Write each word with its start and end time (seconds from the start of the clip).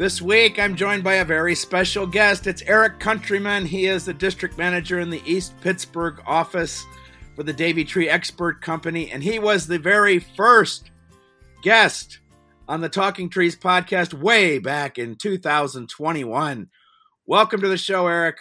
This 0.00 0.22
week, 0.22 0.58
I'm 0.58 0.76
joined 0.76 1.04
by 1.04 1.16
a 1.16 1.26
very 1.26 1.54
special 1.54 2.06
guest. 2.06 2.46
It's 2.46 2.62
Eric 2.62 3.00
Countryman. 3.00 3.66
He 3.66 3.84
is 3.84 4.06
the 4.06 4.14
district 4.14 4.56
manager 4.56 4.98
in 4.98 5.10
the 5.10 5.20
East 5.26 5.52
Pittsburgh 5.60 6.22
office 6.26 6.86
for 7.36 7.42
the 7.42 7.52
Davey 7.52 7.84
Tree 7.84 8.08
Expert 8.08 8.62
Company, 8.62 9.10
and 9.10 9.22
he 9.22 9.38
was 9.38 9.66
the 9.66 9.78
very 9.78 10.18
first 10.18 10.90
guest 11.62 12.20
on 12.66 12.80
the 12.80 12.88
Talking 12.88 13.28
Trees 13.28 13.54
podcast 13.54 14.14
way 14.14 14.58
back 14.58 14.96
in 14.96 15.16
2021. 15.16 16.70
Welcome 17.26 17.60
to 17.60 17.68
the 17.68 17.76
show, 17.76 18.06
Eric. 18.06 18.38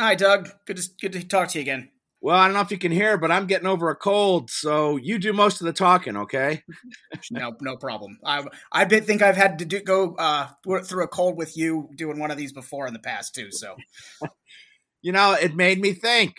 Hi, 0.00 0.16
Doug. 0.16 0.48
Good 0.66 0.78
to, 0.78 0.90
good 1.00 1.12
to 1.12 1.24
talk 1.24 1.50
to 1.50 1.58
you 1.58 1.62
again. 1.62 1.90
Well, 2.20 2.36
I 2.36 2.46
don't 2.46 2.54
know 2.54 2.60
if 2.60 2.70
you 2.70 2.78
can 2.78 2.92
hear, 2.92 3.18
but 3.18 3.30
I'm 3.30 3.46
getting 3.46 3.66
over 3.66 3.90
a 3.90 3.94
cold, 3.94 4.50
so 4.50 4.96
you 4.96 5.18
do 5.18 5.32
most 5.32 5.60
of 5.60 5.66
the 5.66 5.72
talking, 5.72 6.16
okay? 6.16 6.62
no, 7.30 7.54
no 7.60 7.76
problem. 7.76 8.18
I 8.24 8.44
I 8.72 8.84
think 8.86 9.22
I've 9.22 9.36
had 9.36 9.58
to 9.58 9.64
do, 9.64 9.80
go 9.80 10.14
uh, 10.14 10.48
through 10.84 11.04
a 11.04 11.08
cold 11.08 11.36
with 11.36 11.56
you 11.56 11.90
doing 11.94 12.18
one 12.18 12.30
of 12.30 12.38
these 12.38 12.52
before 12.52 12.86
in 12.86 12.94
the 12.94 12.98
past 13.00 13.34
too. 13.34 13.52
So, 13.52 13.76
you 15.02 15.12
know, 15.12 15.32
it 15.32 15.54
made 15.54 15.80
me 15.80 15.92
think. 15.92 16.36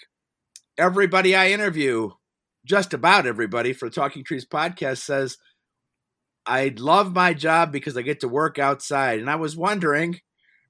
Everybody 0.80 1.36
I 1.36 1.50
interview, 1.50 2.12
just 2.64 2.94
about 2.94 3.25
everybody 3.25 3.73
for 3.73 3.89
Talking 3.89 4.23
Trees 4.23 4.45
podcast, 4.45 5.00
says 5.00 5.38
I 6.45 6.73
love 6.78 7.14
my 7.16 7.33
job 7.33 7.72
because 7.72 7.98
I 7.98 8.03
get 8.03 8.20
to 8.22 8.28
work 8.28 8.59
outside, 8.59 9.20
and 9.20 9.30
I 9.30 9.36
was 9.36 9.58
wondering, 9.58 10.22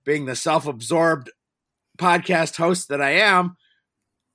being 0.06 0.26
the 0.26 0.36
self-absorbed 0.36 1.30
podcast 1.98 2.56
host 2.56 2.90
that 2.90 3.02
I 3.02 3.12
am 3.12 3.58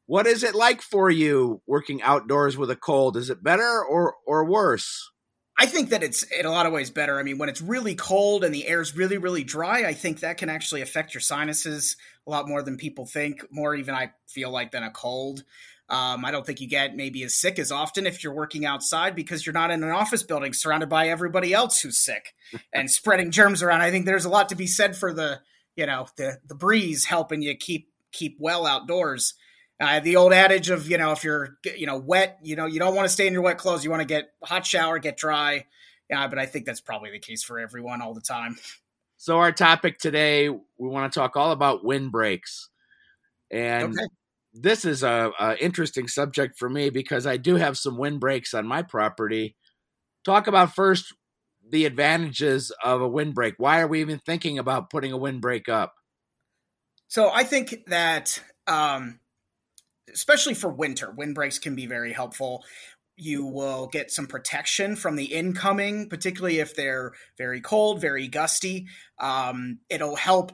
what 0.07 0.27
is 0.27 0.43
it 0.43 0.55
like 0.55 0.83
for 0.83 1.11
you 1.11 1.63
working 1.67 2.03
outdoors 2.03 2.57
with 2.57 2.71
a 2.71 2.77
cold? 2.77 3.17
Is 3.17 3.31
it 3.31 3.43
better 3.43 3.83
or 3.83 4.15
or 4.27 4.45
worse? 4.45 5.11
I 5.59 5.67
think 5.67 5.91
that 5.91 6.03
it's 6.03 6.23
in 6.25 6.47
a 6.47 6.51
lot 6.51 6.67
of 6.67 6.73
ways 6.73 6.91
better. 6.91 7.19
I 7.19 7.23
mean, 7.23 7.39
when 7.39 7.49
it's 7.49 7.61
really 7.61 7.95
cold 7.95 8.43
and 8.43 8.55
the 8.55 8.67
air's 8.67 8.97
really, 8.97 9.19
really 9.19 9.45
dry, 9.45 9.85
I 9.85 9.93
think 9.93 10.21
that 10.21 10.39
can 10.39 10.49
actually 10.49 10.81
affect 10.81 11.15
your 11.15 11.21
sinuses 11.21 11.97
a 12.27 12.31
lot 12.31 12.49
more 12.49 12.63
than 12.63 12.77
people 12.77 13.07
think, 13.07 13.45
more 13.51 13.75
even 13.75 13.95
I 13.95 14.13
feel 14.27 14.51
like 14.51 14.73
than 14.73 14.83
a 14.83 14.91
cold. 14.91 15.45
Um, 15.89 16.25
I 16.25 16.31
don't 16.31 16.47
think 16.47 16.61
you 16.61 16.69
get 16.69 16.97
maybe 16.97 17.23
as 17.23 17.39
sick 17.39 17.59
as 17.59 17.71
often 17.71 18.07
if 18.07 18.25
you're 18.25 18.33
working 18.33 18.65
outside 18.65 19.15
because 19.15 19.45
you're 19.45 19.53
not 19.53 19.71
in 19.71 19.83
an 19.83 19.91
office 19.91 20.23
building 20.23 20.55
surrounded 20.55 20.89
by 20.89 21.09
everybody 21.09 21.53
else 21.53 21.81
who's 21.81 22.03
sick 22.03 22.35
and 22.73 22.91
spreading 22.91 23.31
germs 23.31 23.63
around. 23.63 23.83
I 23.83 23.91
think 23.91 24.07
there's 24.07 24.25
a 24.25 24.31
lot 24.31 24.49
to 24.49 24.57
be 24.57 24.67
said 24.67 24.97
for 24.97 25.13
the, 25.13 25.41
you 25.77 25.85
know, 25.85 26.07
the 26.17 26.39
the 26.47 26.55
breeze 26.55 27.05
helping 27.05 27.43
you 27.43 27.55
keep 27.57 27.89
keep 28.11 28.37
well 28.41 28.67
outdoors. 28.67 29.35
Uh, 29.81 30.01
the 30.01 30.17
old 30.17 30.33
adage 30.33 30.71
of 30.71 30.89
you 30.89 30.99
know 30.99 31.13
if 31.13 31.25
you're 31.25 31.57
you 31.77 31.87
know 31.87 31.99
wet, 31.99 32.39
you 32.43 32.57
know 32.57 32.67
you 32.67 32.79
don't 32.79 32.95
want 32.95 33.07
to 33.07 33.13
stay 33.13 33.27
in 33.27 33.33
your 33.33 33.43
wet 33.43 33.59
clothes. 33.59 33.85
You 33.85 33.91
want 33.91 34.01
to 34.01 34.07
get 34.07 34.33
hot 34.43 34.65
shower, 34.67 34.99
get 34.99 35.17
dry. 35.17 35.67
Yeah, 36.09 36.29
but 36.29 36.39
I 36.39 36.47
think 36.47 36.67
that's 36.67 36.81
probably 36.81 37.11
the 37.11 37.19
case 37.19 37.43
for 37.43 37.59
everyone 37.59 38.03
all 38.03 38.15
the 38.15 38.21
time. 38.21 38.57
So 39.17 39.39
our 39.39 39.53
topic 39.53 39.99
today, 39.99 40.49
we 40.49 40.61
want 40.79 41.13
to 41.13 41.19
talk 41.19 41.37
all 41.37 41.53
about 41.53 41.85
windbreaks, 41.85 42.69
and 43.51 43.95
okay. 43.95 44.07
this 44.53 44.85
is 44.85 45.03
a, 45.03 45.33
a 45.39 45.57
interesting 45.63 46.07
subject 46.07 46.59
for 46.59 46.69
me 46.69 46.91
because 46.91 47.27
I 47.27 47.37
do 47.37 47.57
have 47.57 47.79
some 47.79 47.97
windbreaks 47.97 48.55
on 48.55 48.67
my 48.67 48.83
property. 48.83 49.57
Talk 50.25 50.47
about 50.47 50.75
first 50.75 51.13
the 51.69 51.87
advantages 51.87 52.73
of 52.85 53.01
a 53.01 53.09
windbreak. 53.09 53.55
Why 53.57 53.81
are 53.81 53.89
we 53.89 54.01
even 54.01 54.21
thinking 54.21 54.59
about 54.59 54.91
putting 54.91 55.13
a 55.13 55.17
windbreak 55.17 55.69
up? 55.69 55.95
So 57.09 57.31
I 57.31 57.45
think 57.45 57.87
that 57.89 58.43
um, 58.67 59.21
especially 60.13 60.55
for 60.55 60.71
winter, 60.71 61.11
windbreaks 61.11 61.59
can 61.59 61.75
be 61.75 61.87
very 61.87 62.13
helpful. 62.13 62.65
You 63.17 63.45
will 63.45 63.89
get 63.89 64.11
some 64.11 64.27
protection 64.27 64.97
from 64.97 65.17
the 65.17 65.27
incoming, 65.27 66.09
particularly 66.09 66.61
if 66.61 66.75
they're 66.75 67.13
very 67.37 67.61
cold, 67.61 68.01
very 68.01 68.27
gusty. 68.27 68.87
Um, 69.19 69.81
it'll 69.89 70.17
help 70.17 70.53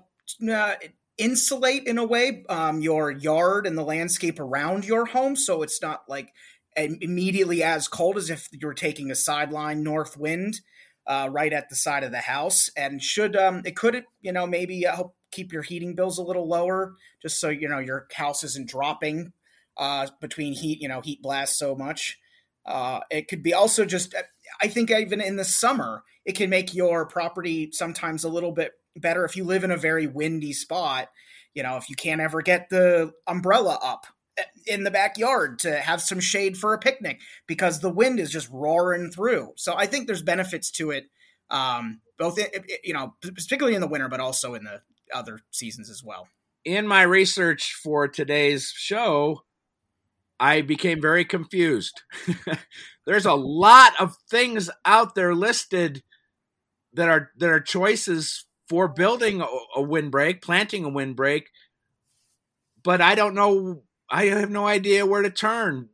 uh, 0.50 0.74
insulate 1.16 1.86
in 1.86 1.98
a 1.98 2.04
way 2.04 2.44
um, 2.48 2.80
your 2.80 3.10
yard 3.10 3.66
and 3.66 3.78
the 3.78 3.84
landscape 3.84 4.40
around 4.40 4.84
your 4.84 5.06
home, 5.06 5.36
so 5.36 5.62
it's 5.62 5.80
not 5.80 6.02
like 6.08 6.32
immediately 6.76 7.62
as 7.62 7.88
cold 7.88 8.16
as 8.16 8.30
if 8.30 8.48
you're 8.52 8.74
taking 8.74 9.10
a 9.10 9.16
sideline 9.16 9.82
north 9.82 10.16
wind 10.16 10.60
uh, 11.06 11.28
right 11.30 11.52
at 11.52 11.68
the 11.68 11.76
side 11.76 12.04
of 12.04 12.12
the 12.12 12.18
house. 12.18 12.70
And 12.76 13.02
should 13.02 13.34
um, 13.34 13.62
it 13.64 13.76
could 13.76 14.04
you 14.20 14.32
know 14.32 14.46
maybe 14.46 14.82
help 14.82 15.14
keep 15.30 15.52
your 15.52 15.62
heating 15.62 15.94
bills 15.94 16.18
a 16.18 16.22
little 16.22 16.48
lower, 16.48 16.94
just 17.22 17.40
so 17.40 17.48
you 17.48 17.68
know 17.68 17.78
your 17.78 18.06
house 18.12 18.44
isn't 18.44 18.68
dropping 18.68 19.32
uh, 19.78 20.08
between 20.20 20.52
heat, 20.52 20.80
you 20.80 20.88
know, 20.88 21.00
heat 21.00 21.22
blasts 21.22 21.58
so 21.58 21.74
much. 21.74 22.18
Uh, 22.66 23.00
it 23.10 23.28
could 23.28 23.42
be 23.42 23.54
also 23.54 23.84
just, 23.84 24.14
I 24.60 24.68
think, 24.68 24.90
even 24.90 25.20
in 25.20 25.36
the 25.36 25.44
summer, 25.44 26.02
it 26.24 26.36
can 26.36 26.50
make 26.50 26.74
your 26.74 27.06
property 27.06 27.70
sometimes 27.72 28.24
a 28.24 28.28
little 28.28 28.52
bit 28.52 28.72
better 28.96 29.24
if 29.24 29.36
you 29.36 29.44
live 29.44 29.64
in 29.64 29.70
a 29.70 29.76
very 29.76 30.06
windy 30.06 30.52
spot. 30.52 31.08
You 31.54 31.62
know, 31.62 31.76
if 31.76 31.88
you 31.88 31.96
can't 31.96 32.20
ever 32.20 32.42
get 32.42 32.68
the 32.68 33.12
umbrella 33.26 33.78
up 33.82 34.06
in 34.66 34.84
the 34.84 34.90
backyard 34.90 35.58
to 35.60 35.76
have 35.76 36.00
some 36.00 36.20
shade 36.20 36.56
for 36.56 36.74
a 36.74 36.78
picnic 36.78 37.20
because 37.46 37.80
the 37.80 37.90
wind 37.90 38.20
is 38.20 38.30
just 38.30 38.48
roaring 38.50 39.10
through. 39.10 39.52
So 39.56 39.74
I 39.76 39.86
think 39.86 40.06
there's 40.06 40.22
benefits 40.22 40.70
to 40.72 40.90
it, 40.90 41.06
um, 41.50 42.00
both 42.18 42.38
you 42.84 42.92
know, 42.92 43.14
particularly 43.22 43.74
in 43.74 43.80
the 43.80 43.88
winter, 43.88 44.08
but 44.08 44.20
also 44.20 44.54
in 44.54 44.64
the 44.64 44.82
other 45.14 45.40
seasons 45.50 45.90
as 45.90 46.02
well. 46.04 46.28
In 46.64 46.86
my 46.86 47.02
research 47.02 47.74
for 47.82 48.08
today's 48.08 48.72
show, 48.76 49.42
I 50.40 50.60
became 50.60 51.00
very 51.00 51.24
confused. 51.24 52.02
There's 53.06 53.26
a 53.26 53.34
lot 53.34 53.94
of 53.98 54.16
things 54.30 54.70
out 54.84 55.14
there 55.14 55.34
listed 55.34 56.02
that 56.92 57.08
are 57.08 57.30
that 57.38 57.50
are 57.50 57.60
choices 57.60 58.46
for 58.68 58.88
building 58.88 59.40
a, 59.40 59.46
a 59.76 59.82
windbreak, 59.82 60.42
planting 60.42 60.84
a 60.84 60.88
windbreak, 60.88 61.48
but 62.82 63.00
I 63.00 63.14
don't 63.14 63.34
know. 63.34 63.82
I 64.10 64.26
have 64.26 64.50
no 64.50 64.66
idea 64.66 65.06
where 65.06 65.22
to 65.22 65.30
turn. 65.30 65.88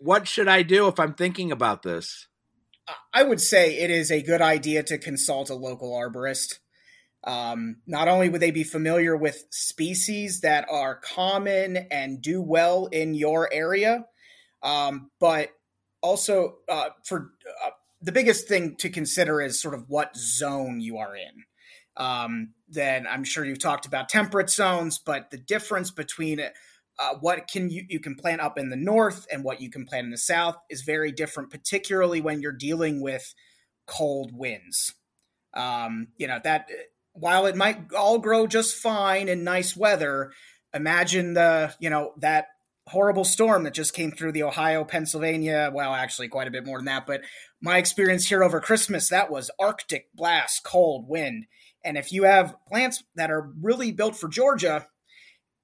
What 0.00 0.28
should 0.28 0.48
I 0.48 0.62
do 0.62 0.88
if 0.88 0.98
I'm 0.98 1.14
thinking 1.14 1.52
about 1.52 1.82
this? 1.82 2.26
I 3.12 3.22
would 3.22 3.40
say 3.40 3.78
it 3.78 3.90
is 3.90 4.10
a 4.10 4.22
good 4.22 4.40
idea 4.40 4.82
to 4.84 4.98
consult 4.98 5.50
a 5.50 5.54
local 5.54 5.92
arborist. 5.92 6.58
Um, 7.24 7.76
not 7.86 8.08
only 8.08 8.28
would 8.28 8.40
they 8.40 8.50
be 8.50 8.64
familiar 8.64 9.16
with 9.16 9.44
species 9.50 10.40
that 10.40 10.66
are 10.70 10.96
common 10.96 11.76
and 11.90 12.22
do 12.22 12.40
well 12.40 12.86
in 12.86 13.14
your 13.14 13.52
area, 13.52 14.06
um, 14.62 15.10
but 15.20 15.50
also 16.02 16.56
uh, 16.68 16.90
for 17.04 17.32
uh, 17.64 17.70
the 18.00 18.12
biggest 18.12 18.48
thing 18.48 18.76
to 18.76 18.88
consider 18.88 19.40
is 19.40 19.60
sort 19.60 19.74
of 19.74 19.84
what 19.88 20.16
zone 20.16 20.80
you 20.80 20.98
are 20.98 21.14
in. 21.14 21.44
Um, 21.96 22.54
then 22.68 23.06
I'm 23.06 23.24
sure 23.24 23.44
you've 23.44 23.58
talked 23.58 23.84
about 23.84 24.08
temperate 24.08 24.48
zones, 24.48 24.98
but 24.98 25.30
the 25.30 25.36
difference 25.36 25.90
between 25.90 26.40
uh, 26.40 27.14
what 27.20 27.48
can 27.48 27.68
you, 27.68 27.84
you 27.88 28.00
can 28.00 28.14
plant 28.14 28.40
up 28.40 28.58
in 28.58 28.70
the 28.70 28.76
north 28.76 29.26
and 29.30 29.44
what 29.44 29.60
you 29.60 29.70
can 29.70 29.84
plant 29.84 30.04
in 30.04 30.10
the 30.10 30.18
south 30.18 30.56
is 30.70 30.82
very 30.82 31.12
different, 31.12 31.50
particularly 31.50 32.20
when 32.20 32.40
you're 32.40 32.52
dealing 32.52 33.02
with 33.02 33.34
cold 33.86 34.30
winds. 34.32 34.94
Um, 35.52 36.08
you 36.16 36.28
know 36.28 36.38
that 36.44 36.70
while 37.20 37.46
it 37.46 37.54
might 37.54 37.92
all 37.96 38.18
grow 38.18 38.46
just 38.46 38.76
fine 38.76 39.28
in 39.28 39.44
nice 39.44 39.76
weather, 39.76 40.32
imagine 40.74 41.34
the, 41.34 41.74
you 41.78 41.90
know, 41.90 42.12
that 42.18 42.46
horrible 42.86 43.24
storm 43.24 43.62
that 43.64 43.74
just 43.74 43.94
came 43.94 44.10
through 44.10 44.32
the 44.32 44.42
Ohio, 44.42 44.84
Pennsylvania. 44.84 45.70
Well, 45.72 45.92
actually, 45.92 46.28
quite 46.28 46.48
a 46.48 46.50
bit 46.50 46.66
more 46.66 46.78
than 46.78 46.86
that. 46.86 47.06
But 47.06 47.20
my 47.60 47.78
experience 47.78 48.26
here 48.26 48.42
over 48.42 48.60
Christmas, 48.60 49.08
that 49.10 49.30
was 49.30 49.50
Arctic 49.60 50.08
blast, 50.14 50.64
cold 50.64 51.08
wind. 51.08 51.46
And 51.84 51.96
if 51.96 52.12
you 52.12 52.24
have 52.24 52.56
plants 52.66 53.04
that 53.14 53.30
are 53.30 53.52
really 53.60 53.92
built 53.92 54.16
for 54.16 54.28
Georgia, 54.28 54.86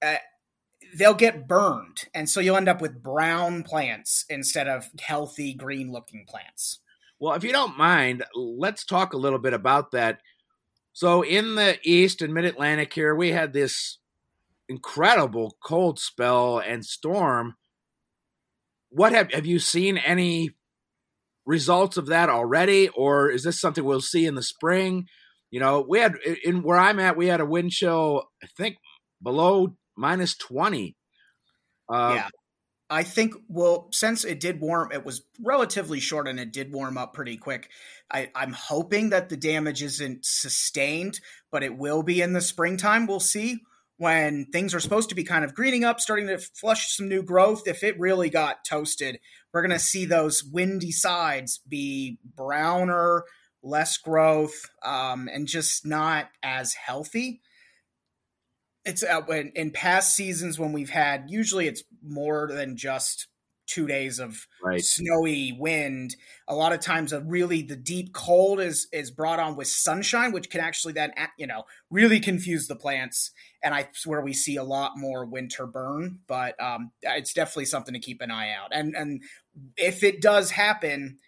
uh, 0.02 0.16
they'll 0.96 1.14
get 1.14 1.48
burned. 1.48 2.04
And 2.14 2.28
so 2.28 2.40
you'll 2.40 2.56
end 2.56 2.68
up 2.68 2.80
with 2.80 3.02
brown 3.02 3.62
plants 3.62 4.24
instead 4.28 4.68
of 4.68 4.90
healthy, 5.00 5.54
green 5.54 5.90
looking 5.90 6.26
plants. 6.28 6.80
Well, 7.18 7.34
if 7.34 7.44
you 7.44 7.52
don't 7.52 7.78
mind, 7.78 8.24
let's 8.34 8.84
talk 8.84 9.14
a 9.14 9.18
little 9.18 9.38
bit 9.38 9.54
about 9.54 9.90
that 9.92 10.20
so 10.96 11.20
in 11.20 11.56
the 11.56 11.78
East 11.82 12.22
and 12.22 12.32
Mid 12.32 12.46
Atlantic 12.46 12.90
here, 12.94 13.14
we 13.14 13.30
had 13.30 13.52
this 13.52 13.98
incredible 14.66 15.54
cold 15.62 15.98
spell 15.98 16.58
and 16.58 16.86
storm. 16.86 17.56
What 18.88 19.12
have 19.12 19.30
have 19.34 19.44
you 19.44 19.58
seen 19.58 19.98
any 19.98 20.52
results 21.44 21.98
of 21.98 22.06
that 22.06 22.30
already, 22.30 22.88
or 22.88 23.30
is 23.30 23.42
this 23.42 23.60
something 23.60 23.84
we'll 23.84 24.00
see 24.00 24.24
in 24.24 24.36
the 24.36 24.42
spring? 24.42 25.06
You 25.50 25.60
know, 25.60 25.84
we 25.86 25.98
had 25.98 26.14
in 26.42 26.62
where 26.62 26.78
I'm 26.78 26.98
at, 26.98 27.18
we 27.18 27.26
had 27.26 27.42
a 27.42 27.44
wind 27.44 27.72
chill, 27.72 28.30
I 28.42 28.46
think 28.56 28.78
below 29.22 29.76
minus 29.98 30.34
twenty. 30.34 30.96
Uh, 31.90 32.12
yeah. 32.14 32.28
I 32.88 33.02
think 33.02 33.34
well, 33.48 33.88
since 33.92 34.24
it 34.24 34.40
did 34.40 34.62
warm, 34.62 34.92
it 34.92 35.04
was 35.04 35.20
relatively 35.44 36.00
short 36.00 36.26
and 36.26 36.40
it 36.40 36.54
did 36.54 36.72
warm 36.72 36.96
up 36.96 37.12
pretty 37.12 37.36
quick. 37.36 37.68
I, 38.10 38.30
I'm 38.34 38.52
hoping 38.52 39.10
that 39.10 39.28
the 39.28 39.36
damage 39.36 39.82
isn't 39.82 40.24
sustained, 40.24 41.20
but 41.50 41.62
it 41.62 41.76
will 41.76 42.02
be 42.02 42.22
in 42.22 42.32
the 42.32 42.40
springtime. 42.40 43.06
We'll 43.06 43.20
see 43.20 43.58
when 43.98 44.46
things 44.52 44.74
are 44.74 44.80
supposed 44.80 45.08
to 45.08 45.14
be 45.14 45.24
kind 45.24 45.44
of 45.44 45.54
greening 45.54 45.84
up, 45.84 46.00
starting 46.00 46.26
to 46.28 46.38
flush 46.38 46.94
some 46.94 47.08
new 47.08 47.22
growth. 47.22 47.66
If 47.66 47.82
it 47.82 47.98
really 47.98 48.30
got 48.30 48.64
toasted, 48.64 49.18
we're 49.52 49.62
going 49.62 49.70
to 49.70 49.78
see 49.78 50.04
those 50.04 50.44
windy 50.44 50.92
sides 50.92 51.60
be 51.66 52.18
browner, 52.36 53.24
less 53.62 53.96
growth, 53.96 54.70
um, 54.84 55.28
and 55.32 55.48
just 55.48 55.86
not 55.86 56.28
as 56.42 56.74
healthy 56.74 57.40
it's 58.86 59.02
uh, 59.02 59.20
in 59.54 59.72
past 59.72 60.14
seasons 60.14 60.58
when 60.58 60.72
we've 60.72 60.90
had 60.90 61.24
usually 61.28 61.66
it's 61.66 61.82
more 62.02 62.48
than 62.50 62.76
just 62.76 63.26
two 63.66 63.86
days 63.86 64.18
of 64.18 64.46
right. 64.62 64.82
snowy 64.82 65.52
wind. 65.58 66.16
A 66.48 66.54
lot 66.54 66.72
of 66.72 66.80
times 66.80 67.12
a 67.12 67.20
really 67.20 67.62
the 67.62 67.76
deep 67.76 68.12
cold 68.12 68.60
is 68.60 68.88
is 68.92 69.10
brought 69.10 69.40
on 69.40 69.56
with 69.56 69.68
sunshine 69.68 70.32
which 70.32 70.50
can 70.50 70.60
actually 70.60 70.92
then 70.92 71.12
you 71.38 71.46
know 71.46 71.64
really 71.90 72.20
confuse 72.20 72.68
the 72.68 72.76
plants. 72.76 73.32
And 73.62 73.74
i 73.74 73.88
swear 73.92 74.20
we 74.20 74.32
see 74.32 74.56
a 74.56 74.64
lot 74.64 74.92
more 74.96 75.24
winter 75.24 75.66
burn 75.66 76.20
but 76.26 76.60
um, 76.62 76.92
it's 77.02 77.34
definitely 77.34 77.64
something 77.66 77.94
to 77.94 78.00
keep 78.00 78.20
an 78.20 78.30
eye 78.30 78.52
out. 78.52 78.70
And 78.72 78.94
and 78.94 79.22
if 79.76 80.02
it 80.02 80.20
does 80.20 80.50
happen 80.50 81.18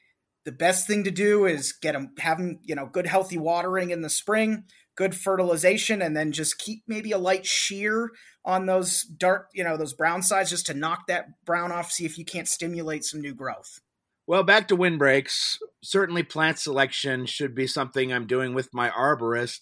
the 0.45 0.53
best 0.53 0.87
thing 0.87 1.05
to 1.05 1.11
do 1.11 1.47
is 1.47 1.73
get 1.73 1.93
them 1.93 2.13
have 2.19 2.39
them 2.39 2.61
you 2.65 2.75
know 2.75 2.87
good 2.87 3.07
healthy 3.07 3.39
watering 3.39 3.91
in 3.91 4.03
the 4.03 4.11
spring 4.11 4.65
good 4.99 5.15
fertilization 5.15 6.03
and 6.03 6.17
then 6.17 6.33
just 6.33 6.59
keep 6.59 6.83
maybe 6.89 7.13
a 7.13 7.19
light 7.19 7.47
shear 7.47 8.11
on 8.45 8.67
those 8.67 9.03
dark, 9.03 9.49
you 9.55 9.63
know, 9.63 9.77
those 9.77 9.93
brown 9.93 10.23
sides 10.23 10.51
just 10.51 10.67
to 10.67 10.75
knock 10.75 11.07
that 11.07 11.27
brown 11.45 11.71
off, 11.71 11.93
see 11.93 12.05
if 12.05 12.19
you 12.19 12.25
can't 12.25 12.49
stimulate 12.49 13.05
some 13.05 13.21
new 13.21 13.33
growth. 13.33 13.79
Well, 14.27 14.43
back 14.43 14.67
to 14.69 14.77
windbreaks. 14.77 15.61
Certainly, 15.85 16.25
plant 16.25 16.59
selection 16.59 17.27
should 17.27 17.55
be 17.55 17.69
something 17.69 18.13
I'm 18.13 18.27
doing 18.27 18.55
with 18.55 18.75
my 18.75 18.91
arborist. 18.91 19.61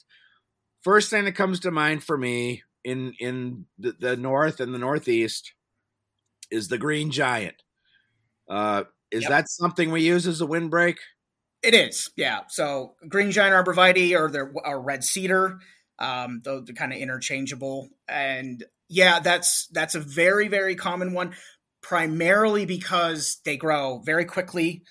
First 0.83 1.11
thing 1.11 1.27
that 1.27 1.33
comes 1.33 1.61
to 1.61 1.71
mind 1.71 2.03
for 2.03 2.17
me 2.17 2.63
in 2.83 3.13
in 3.21 3.67
the, 3.79 3.93
the 3.93 4.17
north 4.17 4.59
and 4.59 4.73
the 4.73 4.79
northeast 4.79 5.53
is 6.51 6.69
the 6.69 6.79
green 6.79 7.11
giant. 7.11 7.63
Uh, 8.49 8.85
is 9.11 9.23
yep. 9.23 9.31
that 9.31 9.49
something 9.49 9.91
we 9.91 10.03
use 10.03 10.27
as 10.27 10.41
a 10.41 10.47
windbreak? 10.47 10.99
It 11.63 11.75
is, 11.75 12.11
yeah. 12.17 12.41
So 12.49 12.95
green 13.09 13.31
giant 13.31 13.55
arborvitae 13.55 14.19
or 14.19 14.31
the 14.31 14.53
or 14.65 14.81
red 14.81 15.03
cedar, 15.03 15.59
um, 15.99 16.41
they're 16.45 16.63
kind 16.77 16.93
of 16.93 16.99
interchangeable, 16.99 17.89
and 18.09 18.63
yeah, 18.89 19.21
that's 19.21 19.67
that's 19.69 19.95
a 19.95 20.01
very 20.01 20.49
very 20.49 20.77
common 20.77 21.13
one, 21.13 21.35
primarily 21.83 22.67
because 22.67 23.41
they 23.45 23.57
grow 23.57 24.01
very 24.05 24.25
quickly. 24.25 24.83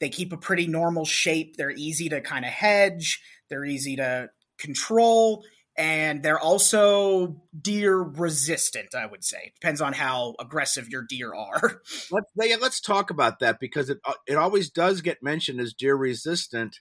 They 0.00 0.08
keep 0.08 0.32
a 0.32 0.36
pretty 0.36 0.66
normal 0.66 1.04
shape. 1.04 1.56
They're 1.56 1.70
easy 1.70 2.08
to 2.08 2.20
kind 2.20 2.44
of 2.44 2.50
hedge. 2.50 3.22
They're 3.48 3.64
easy 3.64 3.96
to 3.96 4.30
control, 4.58 5.44
and 5.76 6.22
they're 6.22 6.38
also 6.38 7.42
deer 7.60 7.98
resistant 7.98 8.94
i 8.94 9.06
would 9.06 9.24
say. 9.24 9.52
Depends 9.60 9.80
on 9.80 9.92
how 9.92 10.34
aggressive 10.38 10.88
your 10.88 11.02
deer 11.02 11.34
are. 11.34 11.80
Let's, 12.10 12.60
let's 12.60 12.80
talk 12.80 13.10
about 13.10 13.40
that 13.40 13.58
because 13.60 13.90
it, 13.90 13.98
uh, 14.04 14.14
it 14.26 14.36
always 14.36 14.70
does 14.70 15.00
get 15.00 15.22
mentioned 15.22 15.60
as 15.60 15.74
deer 15.74 15.96
resistant 15.96 16.80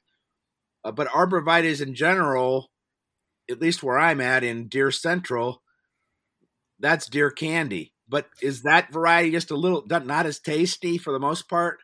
uh, 0.84 0.92
but 0.92 1.08
arborvitaes 1.08 1.82
in 1.82 1.96
general 1.96 2.70
at 3.50 3.62
least 3.62 3.84
where 3.84 4.00
i'm 4.00 4.22
at 4.22 4.44
in 4.44 4.68
deer 4.68 4.92
central 4.92 5.64
that's 6.84 7.08
deer 7.08 7.32
candy. 7.32 7.94
But 8.08 8.28
is 8.42 8.64
that 8.64 8.92
variety 8.92 9.32
just 9.32 9.50
a 9.50 9.56
little 9.56 9.86
not 9.88 10.26
as 10.26 10.40
tasty 10.40 10.98
for 10.98 11.12
the 11.12 11.20
most 11.20 11.50
part? 11.50 11.80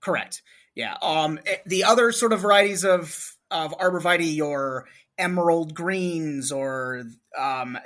Correct. 0.00 0.42
Yeah. 0.74 0.96
Um 1.02 1.38
eh, 1.44 1.56
the 1.66 1.84
other 1.84 2.12
sort 2.12 2.32
of 2.32 2.40
varieties 2.40 2.84
of 2.84 3.36
of 3.50 3.76
arborvitae 3.78 4.40
or 4.40 4.86
emerald 5.18 5.74
greens 5.74 6.50
or 6.50 7.04
um, 7.38 7.78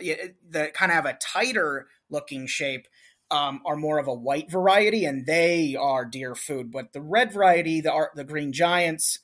that 0.50 0.75
kind 0.75 0.90
of 0.90 0.96
have 0.96 1.06
a 1.06 1.19
tighter 1.20 1.86
looking 2.10 2.46
shape 2.46 2.86
um, 3.30 3.60
are 3.66 3.76
more 3.76 3.98
of 3.98 4.08
a 4.08 4.14
white 4.14 4.50
variety, 4.50 5.04
and 5.04 5.26
they 5.26 5.76
are 5.78 6.04
deer 6.04 6.34
food. 6.34 6.70
But 6.70 6.92
the 6.92 7.02
red 7.02 7.32
variety, 7.32 7.80
the 7.80 8.08
the 8.14 8.25
green 8.25 8.52
giants, 8.52 9.19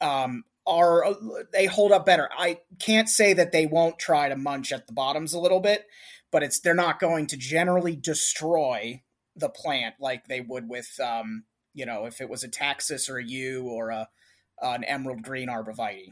um, 0.00 0.44
are 0.66 1.04
they 1.52 1.66
hold 1.66 1.92
up 1.92 2.06
better. 2.06 2.28
I 2.36 2.60
can't 2.78 3.08
say 3.08 3.32
that 3.34 3.52
they 3.52 3.66
won't 3.66 3.98
try 3.98 4.28
to 4.28 4.36
munch 4.36 4.72
at 4.72 4.86
the 4.86 4.92
bottoms 4.92 5.32
a 5.32 5.40
little 5.40 5.60
bit, 5.60 5.86
but 6.30 6.42
it's 6.42 6.60
they're 6.60 6.74
not 6.74 7.00
going 7.00 7.26
to 7.28 7.36
generally 7.36 7.96
destroy 7.96 9.02
the 9.36 9.48
plant 9.48 9.96
like 10.00 10.26
they 10.26 10.40
would 10.40 10.68
with 10.68 10.98
um, 11.02 11.44
you 11.74 11.84
know 11.84 12.06
if 12.06 12.20
it 12.20 12.30
was 12.30 12.42
a 12.42 12.48
taxus 12.48 13.08
or 13.10 13.18
a 13.18 13.24
yew 13.24 13.64
or 13.64 13.90
a 13.90 14.08
an 14.62 14.84
emerald 14.84 15.22
green 15.22 15.48
arborvitae. 15.48 16.10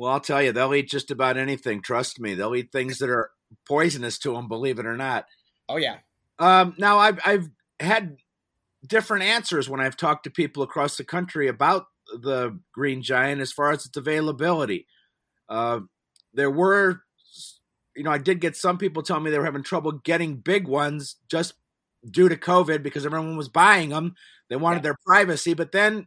Well, 0.00 0.12
I'll 0.12 0.20
tell 0.20 0.42
you, 0.42 0.50
they'll 0.50 0.74
eat 0.74 0.88
just 0.88 1.10
about 1.10 1.36
anything. 1.36 1.82
Trust 1.82 2.18
me, 2.18 2.32
they'll 2.32 2.56
eat 2.56 2.72
things 2.72 3.00
that 3.00 3.10
are 3.10 3.32
poisonous 3.68 4.18
to 4.20 4.32
them. 4.32 4.48
Believe 4.48 4.78
it 4.78 4.86
or 4.86 4.96
not. 4.96 5.26
Oh 5.68 5.76
yeah. 5.76 5.98
Um, 6.38 6.74
now 6.78 6.98
I've 6.98 7.20
I've 7.22 7.50
had 7.80 8.16
different 8.86 9.24
answers 9.24 9.68
when 9.68 9.78
I've 9.78 9.98
talked 9.98 10.24
to 10.24 10.30
people 10.30 10.62
across 10.62 10.96
the 10.96 11.04
country 11.04 11.48
about 11.48 11.84
the 12.18 12.58
green 12.72 13.02
giant 13.02 13.42
as 13.42 13.52
far 13.52 13.72
as 13.72 13.84
its 13.84 13.94
availability. 13.98 14.86
Uh, 15.50 15.80
there 16.32 16.50
were, 16.50 17.02
you 17.94 18.02
know, 18.02 18.10
I 18.10 18.16
did 18.16 18.40
get 18.40 18.56
some 18.56 18.78
people 18.78 19.02
telling 19.02 19.24
me 19.24 19.30
they 19.30 19.38
were 19.38 19.44
having 19.44 19.62
trouble 19.62 19.92
getting 19.92 20.36
big 20.36 20.66
ones 20.66 21.16
just 21.30 21.52
due 22.10 22.30
to 22.30 22.36
COVID 22.36 22.82
because 22.82 23.04
everyone 23.04 23.36
was 23.36 23.50
buying 23.50 23.90
them. 23.90 24.14
They 24.48 24.56
wanted 24.56 24.78
yeah. 24.78 24.82
their 24.82 24.96
privacy, 25.04 25.52
but 25.52 25.72
then 25.72 26.06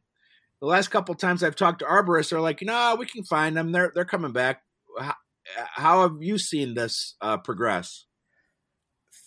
the 0.64 0.70
last 0.70 0.92
couple 0.92 1.14
times 1.14 1.44
I've 1.44 1.58
talked 1.58 1.80
to 1.80 1.86
arborists, 1.86 2.30
they're 2.30 2.40
like, 2.40 2.62
no, 2.62 2.96
we 2.98 3.06
can 3.06 3.26
find 3.26 3.58
them. 3.58 3.74
They're 3.74 3.92
they're 3.94 4.06
coming 4.06 4.32
back. 4.32 4.62
How, 4.98 5.16
how 5.56 6.02
have 6.04 6.22
you 6.22 6.38
seen 6.38 6.74
this 6.74 7.16
uh, 7.20 7.36
progress? 7.36 8.06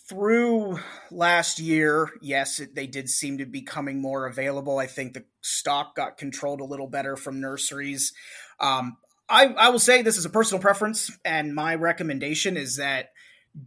Through 0.09 0.79
last 1.11 1.59
year, 1.59 2.09
yes, 2.23 2.59
it, 2.59 2.73
they 2.73 2.87
did 2.87 3.07
seem 3.07 3.37
to 3.37 3.45
be 3.45 3.61
coming 3.61 4.01
more 4.01 4.25
available. 4.25 4.79
I 4.79 4.87
think 4.87 5.13
the 5.13 5.25
stock 5.41 5.95
got 5.95 6.17
controlled 6.17 6.59
a 6.59 6.65
little 6.65 6.87
better 6.87 7.15
from 7.15 7.39
nurseries. 7.39 8.13
Um, 8.59 8.97
I, 9.29 9.45
I 9.45 9.69
will 9.69 9.77
say 9.77 10.01
this 10.01 10.17
is 10.17 10.25
a 10.25 10.31
personal 10.31 10.59
preference, 10.59 11.15
and 11.23 11.53
my 11.53 11.75
recommendation 11.75 12.57
is 12.57 12.77
that 12.77 13.09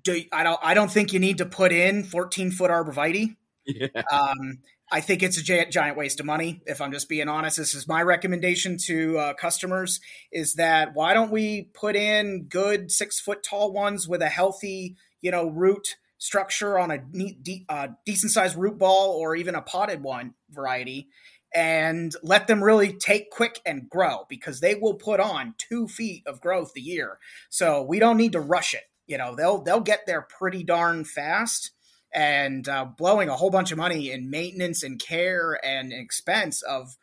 do, 0.03 0.21
I 0.33 0.43
don't 0.43 0.59
I 0.61 0.75
don't 0.75 0.91
think 0.91 1.13
you 1.13 1.21
need 1.21 1.39
to 1.39 1.47
put 1.47 1.71
in 1.71 2.03
14 2.03 2.51
foot 2.51 2.73
arborvitae. 2.73 3.37
Yeah. 3.77 4.03
Um, 4.11 4.59
I 4.93 5.01
think 5.01 5.23
it's 5.23 5.39
a 5.39 5.67
giant 5.67 5.97
waste 5.97 6.19
of 6.19 6.27
money. 6.27 6.63
If 6.67 6.81
I'm 6.81 6.91
just 6.91 7.09
being 7.09 7.29
honest, 7.29 7.57
this 7.57 7.75
is 7.75 7.87
my 7.87 8.03
recommendation 8.03 8.77
to 8.87 9.19
uh, 9.19 9.35
customers: 9.35 10.01
is 10.33 10.55
that 10.55 10.95
why 10.95 11.15
don't 11.15 11.31
we 11.31 11.71
put 11.75 11.95
in 11.95 12.47
good 12.49 12.91
six 12.91 13.21
foot 13.21 13.43
tall 13.43 13.73
ones 13.73 14.09
with 14.09 14.21
a 14.21 14.29
healthy, 14.29 14.97
you 15.21 15.31
know, 15.31 15.49
root 15.49 15.97
structure 16.19 16.79
on 16.79 16.91
a 16.91 16.99
neat, 17.13 17.43
de- 17.43 17.65
uh, 17.69 17.89
decent 18.05 18.33
sized 18.33 18.57
root 18.57 18.79
ball 18.79 19.13
or 19.13 19.37
even 19.37 19.55
a 19.55 19.63
potted 19.63 20.03
one 20.03 20.35
variety, 20.51 21.09
and 21.55 22.15
let 22.25 22.49
them 22.49 22.63
really 22.63 22.93
take 22.93 23.31
quick 23.31 23.61
and 23.65 23.89
grow 23.89 24.25
because 24.29 24.61
they 24.61 24.75
will 24.75 24.95
put 24.95 25.21
on 25.21 25.55
two 25.57 25.87
feet 25.87 26.25
of 26.27 26.41
growth 26.41 26.73
a 26.77 26.81
year. 26.81 27.19
So 27.49 27.83
we 27.83 28.01
don't 28.01 28.17
need 28.17 28.33
to 28.33 28.41
rush 28.41 28.75
it. 28.75 28.85
You 29.07 29.19
know, 29.19 29.37
they'll 29.37 29.63
they'll 29.63 29.81
get 29.81 30.01
there 30.07 30.23
pretty 30.23 30.65
darn 30.65 31.05
fast 31.05 31.71
and 32.13 32.69
uh, 32.69 32.85
blowing 32.85 33.29
a 33.29 33.37
whole 33.37 33.51
bunch 33.51 33.73
of 33.73 33.79
money 33.79 34.11
in 34.11 34.31
maintenance 34.31 34.83
and 34.83 35.01
care 35.01 35.59
and 35.65 35.93
expense 35.93 36.63
of 36.63 36.97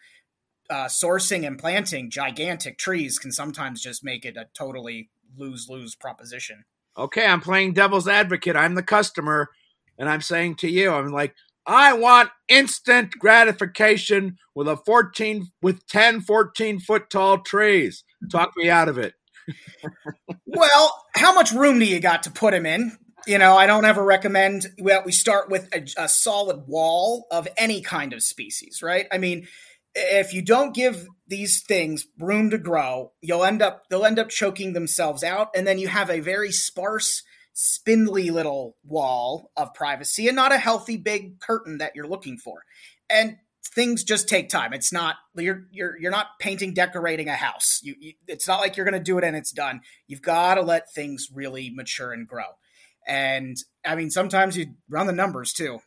uh, 0.70 0.86
sourcing 0.86 1.48
and 1.48 1.58
planting 1.58 2.10
gigantic 2.10 2.78
trees 2.78 3.20
can 3.20 3.32
sometimes 3.32 3.82
just 3.82 4.04
make 4.04 4.26
it 4.26 4.36
a 4.36 4.48
totally 4.54 5.10
lose 5.38 5.68
lose 5.70 5.96
proposition. 5.96 6.66
Okay, 6.98 7.26
I'm 7.26 7.42
playing 7.42 7.74
devil's 7.74 8.08
advocate. 8.08 8.56
I'm 8.56 8.76
the 8.76 8.84
customer, 8.84 9.50
and 9.98 10.10
I'm 10.10 10.22
saying 10.22 10.56
to 10.58 10.70
you, 10.70 10.92
I'm 10.92 11.12
like, 11.12 11.36
I 11.66 11.94
want 11.94 12.30
instant 12.48 13.12
gratification 13.20 14.38
with 14.56 14.68
a 14.68 14.78
14 14.78 15.52
with 15.62 15.86
10 15.88 16.22
14 16.22 16.80
foot 16.80 17.10
tall 17.10 17.40
trees. 17.40 18.04
Talk 18.32 18.52
me 18.58 18.70
out 18.70 18.90
of 18.90 18.98
it. 18.98 19.14
well, 20.46 21.06
how 21.16 21.34
much 21.34 21.52
room 21.52 21.80
do 21.80 21.86
you 21.86 22.00
got 22.00 22.24
to 22.24 22.32
put 22.32 22.52
them 22.52 22.66
in? 22.66 22.98
You 23.26 23.38
know, 23.38 23.58
I 23.58 23.66
don't 23.66 23.86
ever 23.86 24.04
recommend 24.04 24.68
that 24.78 25.06
we 25.06 25.12
start 25.12 25.50
with 25.50 25.68
a, 25.74 25.86
a, 25.98 26.08
solid 26.08 26.68
wall 26.68 27.26
of 27.32 27.48
any 27.58 27.82
kind 27.82 28.14
of 28.14 28.22
species, 28.22 28.82
right? 28.84 29.08
I 29.12 29.18
mean, 29.18 29.48
if 29.96 30.34
you 30.34 30.42
don't 30.42 30.76
give 30.76 31.08
these 31.28 31.64
things 31.64 32.08
room 32.20 32.52
to 32.52 32.58
grow, 32.58 33.14
you'll 33.22 33.44
end 33.44 33.62
up 33.62 33.84
they'll 33.90 34.06
end 34.06 34.20
up 34.20 34.30
choking 34.30 34.74
themselves 34.74 35.24
out, 35.24 35.50
and 35.56 35.66
then 35.66 35.80
you 35.80 35.88
have 35.88 36.10
a 36.10 36.20
very 36.20 36.52
sparse, 36.52 37.24
spindly 37.54 38.30
little 38.30 38.76
wall 38.84 39.52
of 39.58 39.74
privacy, 39.74 40.28
and 40.28 40.36
not 40.36 40.54
a 40.54 40.58
healthy 40.58 40.98
big 40.98 41.40
curtain 41.40 41.80
that 41.80 41.94
you're 41.96 42.08
looking 42.08 42.38
for. 42.38 42.64
And 43.10 43.38
things 43.78 44.04
just 44.04 44.28
take 44.28 44.50
time. 44.50 44.74
It's 44.74 44.94
not 44.94 45.16
you're 45.36 45.68
you're 45.72 45.98
you're 46.00 46.12
not 46.12 46.40
painting 46.40 46.74
decorating 46.74 47.30
a 47.30 47.36
house. 47.36 47.80
You, 47.84 47.96
you 48.00 48.14
it's 48.28 48.48
not 48.48 48.60
like 48.60 48.78
you're 48.78 48.86
going 48.86 48.94
to 48.94 49.04
do 49.04 49.18
it 49.18 49.24
and 49.24 49.36
it's 49.36 49.52
done. 49.52 49.82
You've 50.08 50.22
got 50.22 50.56
to 50.56 50.62
let 50.62 50.92
things 50.94 51.30
really 51.34 51.70
mature 51.70 52.12
and 52.12 52.28
grow. 52.28 52.58
And 53.08 53.58
I 53.86 53.96
mean, 53.96 54.10
sometimes 54.10 54.58
you 54.58 54.68
run 54.90 55.08
the 55.08 55.14
numbers 55.14 55.54
too. 55.54 55.80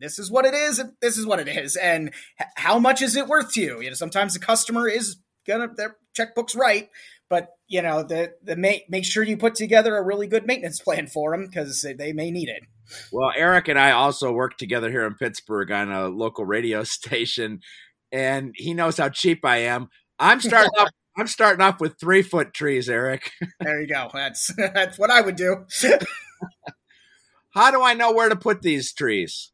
this 0.00 0.18
is 0.18 0.30
what 0.30 0.46
it 0.46 0.54
is. 0.54 0.82
This 1.02 1.18
is 1.18 1.26
what 1.26 1.38
it 1.38 1.48
is. 1.48 1.76
And 1.76 2.12
how 2.56 2.78
much 2.78 3.02
is 3.02 3.14
it 3.14 3.28
worth 3.28 3.52
to 3.52 3.60
you? 3.60 3.80
You 3.80 3.90
know, 3.90 3.94
sometimes 3.94 4.32
the 4.32 4.40
customer 4.40 4.88
is 4.88 5.16
gonna 5.46 5.68
their 5.76 5.96
checkbook's 6.16 6.54
right, 6.54 6.88
but 7.28 7.50
you 7.68 7.82
know, 7.82 8.02
the 8.02 8.32
the 8.42 8.56
make 8.56 8.88
make 8.88 9.04
sure 9.04 9.22
you 9.22 9.36
put 9.36 9.54
together 9.54 9.96
a 9.96 10.02
really 10.02 10.26
good 10.26 10.46
maintenance 10.46 10.80
plan 10.80 11.06
for 11.06 11.32
them 11.32 11.46
because 11.46 11.86
they 11.98 12.12
may 12.12 12.30
need 12.30 12.48
it. 12.48 12.62
Well, 13.12 13.32
Eric 13.36 13.68
and 13.68 13.78
I 13.78 13.92
also 13.92 14.32
work 14.32 14.56
together 14.56 14.90
here 14.90 15.06
in 15.06 15.14
Pittsburgh 15.14 15.70
on 15.70 15.92
a 15.92 16.08
local 16.08 16.44
radio 16.44 16.84
station, 16.84 17.60
and 18.10 18.52
he 18.56 18.72
knows 18.72 18.96
how 18.96 19.10
cheap 19.10 19.44
I 19.44 19.58
am. 19.58 19.88
I'm 20.18 20.40
starting 20.40 20.70
off. 20.78 20.88
I'm 21.20 21.26
starting 21.26 21.60
off 21.60 21.80
with 21.80 21.98
three 21.98 22.22
foot 22.22 22.54
trees, 22.54 22.88
Eric. 22.88 23.30
there 23.60 23.80
you 23.80 23.86
go. 23.86 24.10
That's 24.12 24.50
that's 24.56 24.98
what 24.98 25.10
I 25.10 25.20
would 25.20 25.36
do. 25.36 25.66
how 27.50 27.70
do 27.70 27.82
I 27.82 27.94
know 27.94 28.12
where 28.12 28.28
to 28.28 28.36
put 28.36 28.62
these 28.62 28.92
trees? 28.92 29.52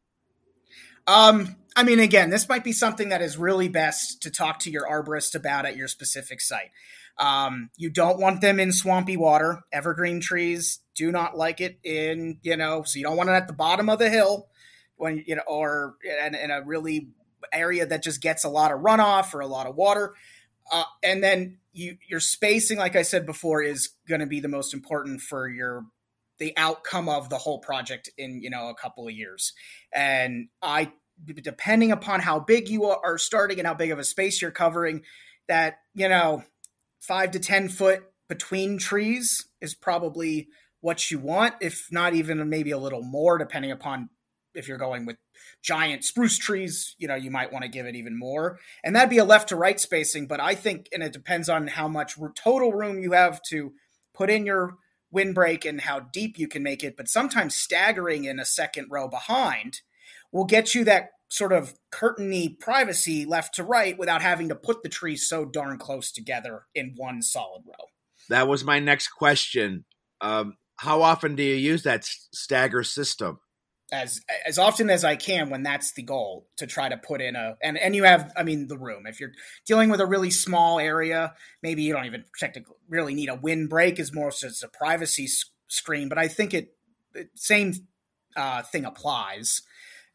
Um, 1.05 1.55
I 1.75 1.83
mean, 1.83 1.99
again, 1.99 2.29
this 2.29 2.49
might 2.49 2.63
be 2.63 2.71
something 2.71 3.09
that 3.09 3.21
is 3.21 3.37
really 3.37 3.69
best 3.69 4.21
to 4.23 4.31
talk 4.31 4.59
to 4.59 4.71
your 4.71 4.87
arborist 4.89 5.35
about 5.35 5.65
at 5.65 5.75
your 5.75 5.87
specific 5.87 6.41
site. 6.41 6.71
Um, 7.17 7.69
you 7.77 7.89
don't 7.89 8.19
want 8.19 8.41
them 8.41 8.59
in 8.59 8.71
swampy 8.71 9.17
water. 9.17 9.61
Evergreen 9.71 10.19
trees 10.19 10.79
do 10.95 11.11
not 11.11 11.37
like 11.37 11.61
it 11.61 11.79
in, 11.83 12.39
you 12.43 12.57
know, 12.57 12.83
so 12.83 12.99
you 12.99 13.05
don't 13.05 13.17
want 13.17 13.29
it 13.29 13.33
at 13.33 13.47
the 13.47 13.53
bottom 13.53 13.89
of 13.89 13.99
the 13.99 14.09
hill 14.09 14.47
when, 14.97 15.23
you 15.25 15.35
know, 15.35 15.43
or 15.47 15.95
in, 16.03 16.35
in 16.35 16.51
a 16.51 16.61
really 16.61 17.09
area 17.53 17.85
that 17.85 18.03
just 18.03 18.21
gets 18.21 18.43
a 18.43 18.49
lot 18.49 18.71
of 18.71 18.81
runoff 18.81 19.33
or 19.33 19.39
a 19.39 19.47
lot 19.47 19.67
of 19.67 19.75
water. 19.75 20.13
Uh, 20.71 20.83
and 21.03 21.23
then 21.23 21.57
you, 21.73 21.97
your 22.07 22.19
spacing, 22.19 22.77
like 22.77 22.95
I 22.95 23.01
said 23.01 23.25
before, 23.25 23.61
is 23.61 23.89
going 24.07 24.21
to 24.21 24.27
be 24.27 24.39
the 24.39 24.47
most 24.47 24.73
important 24.73 25.21
for 25.21 25.47
your 25.47 25.85
the 26.39 26.53
outcome 26.55 27.09
of 27.09 27.29
the 27.29 27.37
whole 27.37 27.59
project 27.59 28.09
in 28.17 28.41
you 28.41 28.49
know 28.49 28.69
a 28.69 28.75
couple 28.75 29.07
of 29.07 29.13
years. 29.13 29.53
And 29.93 30.49
I, 30.61 30.91
depending 31.25 31.91
upon 31.91 32.19
how 32.19 32.39
big 32.39 32.69
you 32.69 32.85
are 32.85 33.17
starting 33.17 33.59
and 33.59 33.67
how 33.67 33.73
big 33.73 33.91
of 33.91 33.99
a 33.99 34.03
space 34.03 34.41
you're 34.41 34.51
covering, 34.51 35.03
that 35.47 35.79
you 35.93 36.09
know 36.09 36.43
five 36.99 37.31
to 37.31 37.39
10 37.39 37.69
foot 37.69 38.03
between 38.27 38.77
trees 38.77 39.47
is 39.61 39.73
probably 39.73 40.49
what 40.81 41.09
you 41.09 41.19
want, 41.19 41.55
if 41.61 41.87
not 41.91 42.13
even 42.13 42.49
maybe 42.49 42.71
a 42.71 42.77
little 42.77 43.01
more, 43.01 43.37
depending 43.37 43.71
upon 43.71 44.09
if 44.57 44.67
you're 44.67 44.77
going 44.77 45.05
with 45.05 45.17
giant 45.61 46.03
spruce 46.03 46.37
trees, 46.37 46.95
you 46.97 47.07
know, 47.07 47.15
you 47.15 47.31
might 47.31 47.53
want 47.53 47.63
to 47.63 47.69
give 47.69 47.85
it 47.85 47.95
even 47.95 48.17
more. 48.17 48.59
And 48.83 48.95
that'd 48.95 49.09
be 49.09 49.19
a 49.19 49.23
left 49.23 49.49
to 49.49 49.55
right 49.55 49.79
spacing, 49.79 50.27
but 50.27 50.39
I 50.39 50.55
think, 50.55 50.89
and 50.91 51.03
it 51.03 51.13
depends 51.13 51.47
on 51.47 51.67
how 51.67 51.87
much 51.87 52.17
total 52.35 52.73
room 52.73 52.99
you 52.99 53.11
have 53.11 53.41
to 53.49 53.73
put 54.13 54.29
in 54.29 54.45
your 54.45 54.75
windbreak 55.11 55.63
and 55.65 55.81
how 55.81 55.99
deep 55.99 56.37
you 56.37 56.47
can 56.47 56.63
make 56.63 56.83
it. 56.83 56.97
But 56.97 57.07
sometimes 57.07 57.55
staggering 57.55 58.25
in 58.25 58.39
a 58.39 58.45
second 58.45 58.87
row 58.89 59.07
behind 59.07 59.81
will 60.31 60.45
get 60.45 60.75
you 60.75 60.83
that 60.85 61.11
sort 61.29 61.53
of 61.53 61.75
curtainy 61.91 62.57
privacy 62.59 63.25
left 63.25 63.55
to 63.55 63.63
right 63.63 63.97
without 63.97 64.21
having 64.21 64.49
to 64.49 64.55
put 64.55 64.81
the 64.81 64.89
trees 64.89 65.27
so 65.27 65.45
darn 65.45 65.77
close 65.77 66.11
together 66.11 66.63
in 66.73 66.93
one 66.95 67.21
solid 67.21 67.63
row. 67.65 67.85
That 68.29 68.47
was 68.47 68.63
my 68.63 68.79
next 68.79 69.09
question. 69.09 69.85
Um, 70.21 70.57
how 70.77 71.01
often 71.01 71.35
do 71.35 71.43
you 71.43 71.55
use 71.55 71.83
that 71.83 72.05
stagger 72.05 72.83
system? 72.83 73.39
As 73.91 74.19
as 74.45 74.59
often 74.59 74.89
as 74.89 75.05
I 75.05 75.15
can 75.15 75.49
when 75.49 75.63
that's 75.63 75.93
the 75.93 76.03
goal 76.03 76.45
to 76.57 76.67
try 76.67 76.89
to 76.89 76.97
put 76.97 77.21
in 77.21 77.37
a 77.37 77.55
and 77.63 77.77
and 77.77 77.95
you 77.95 78.03
have 78.03 78.33
I 78.35 78.43
mean 78.43 78.67
the 78.67 78.77
room. 78.77 79.07
If 79.07 79.21
you're 79.21 79.31
dealing 79.65 79.89
with 79.89 80.01
a 80.01 80.05
really 80.05 80.29
small 80.29 80.77
area 80.77 81.33
maybe 81.63 81.83
you 81.83 81.93
don't 81.93 82.05
even 82.05 82.25
technically 82.37 82.75
really 82.89 83.13
need 83.13 83.29
a 83.29 83.35
windbreak 83.35 83.97
is 83.97 84.13
more 84.13 84.31
so 84.31 84.47
it's 84.47 84.61
a 84.61 84.67
privacy 84.67 85.27
screen 85.69 86.09
but 86.09 86.17
I 86.17 86.27
think 86.27 86.53
it, 86.53 86.75
it 87.15 87.29
same 87.35 87.73
uh, 88.37 88.61
thing 88.61 88.85
applies. 88.85 89.63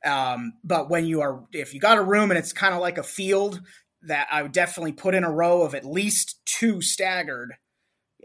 Um, 0.05 0.55
but 0.65 0.89
when 0.89 1.07
you 1.07 1.21
are, 1.21 1.45
if 1.53 1.75
you 1.75 1.81
got 1.81 1.99
a 1.99 2.03
room 2.03 2.31
and 2.31 2.39
it's 2.39 2.53
kind 2.53 2.75
of 2.75 2.81
like 2.81 2.99
a 2.99 3.03
field, 3.03 3.61
that 4.05 4.29
I 4.33 4.43
would 4.43 4.53
definitely 4.53 4.93
put 4.93 5.15
in 5.15 5.25
a 5.25 5.31
row 5.31 5.63
of 5.63 5.75
at 5.75 5.85
least 5.85 6.41
two 6.45 6.81
staggered 6.81 7.55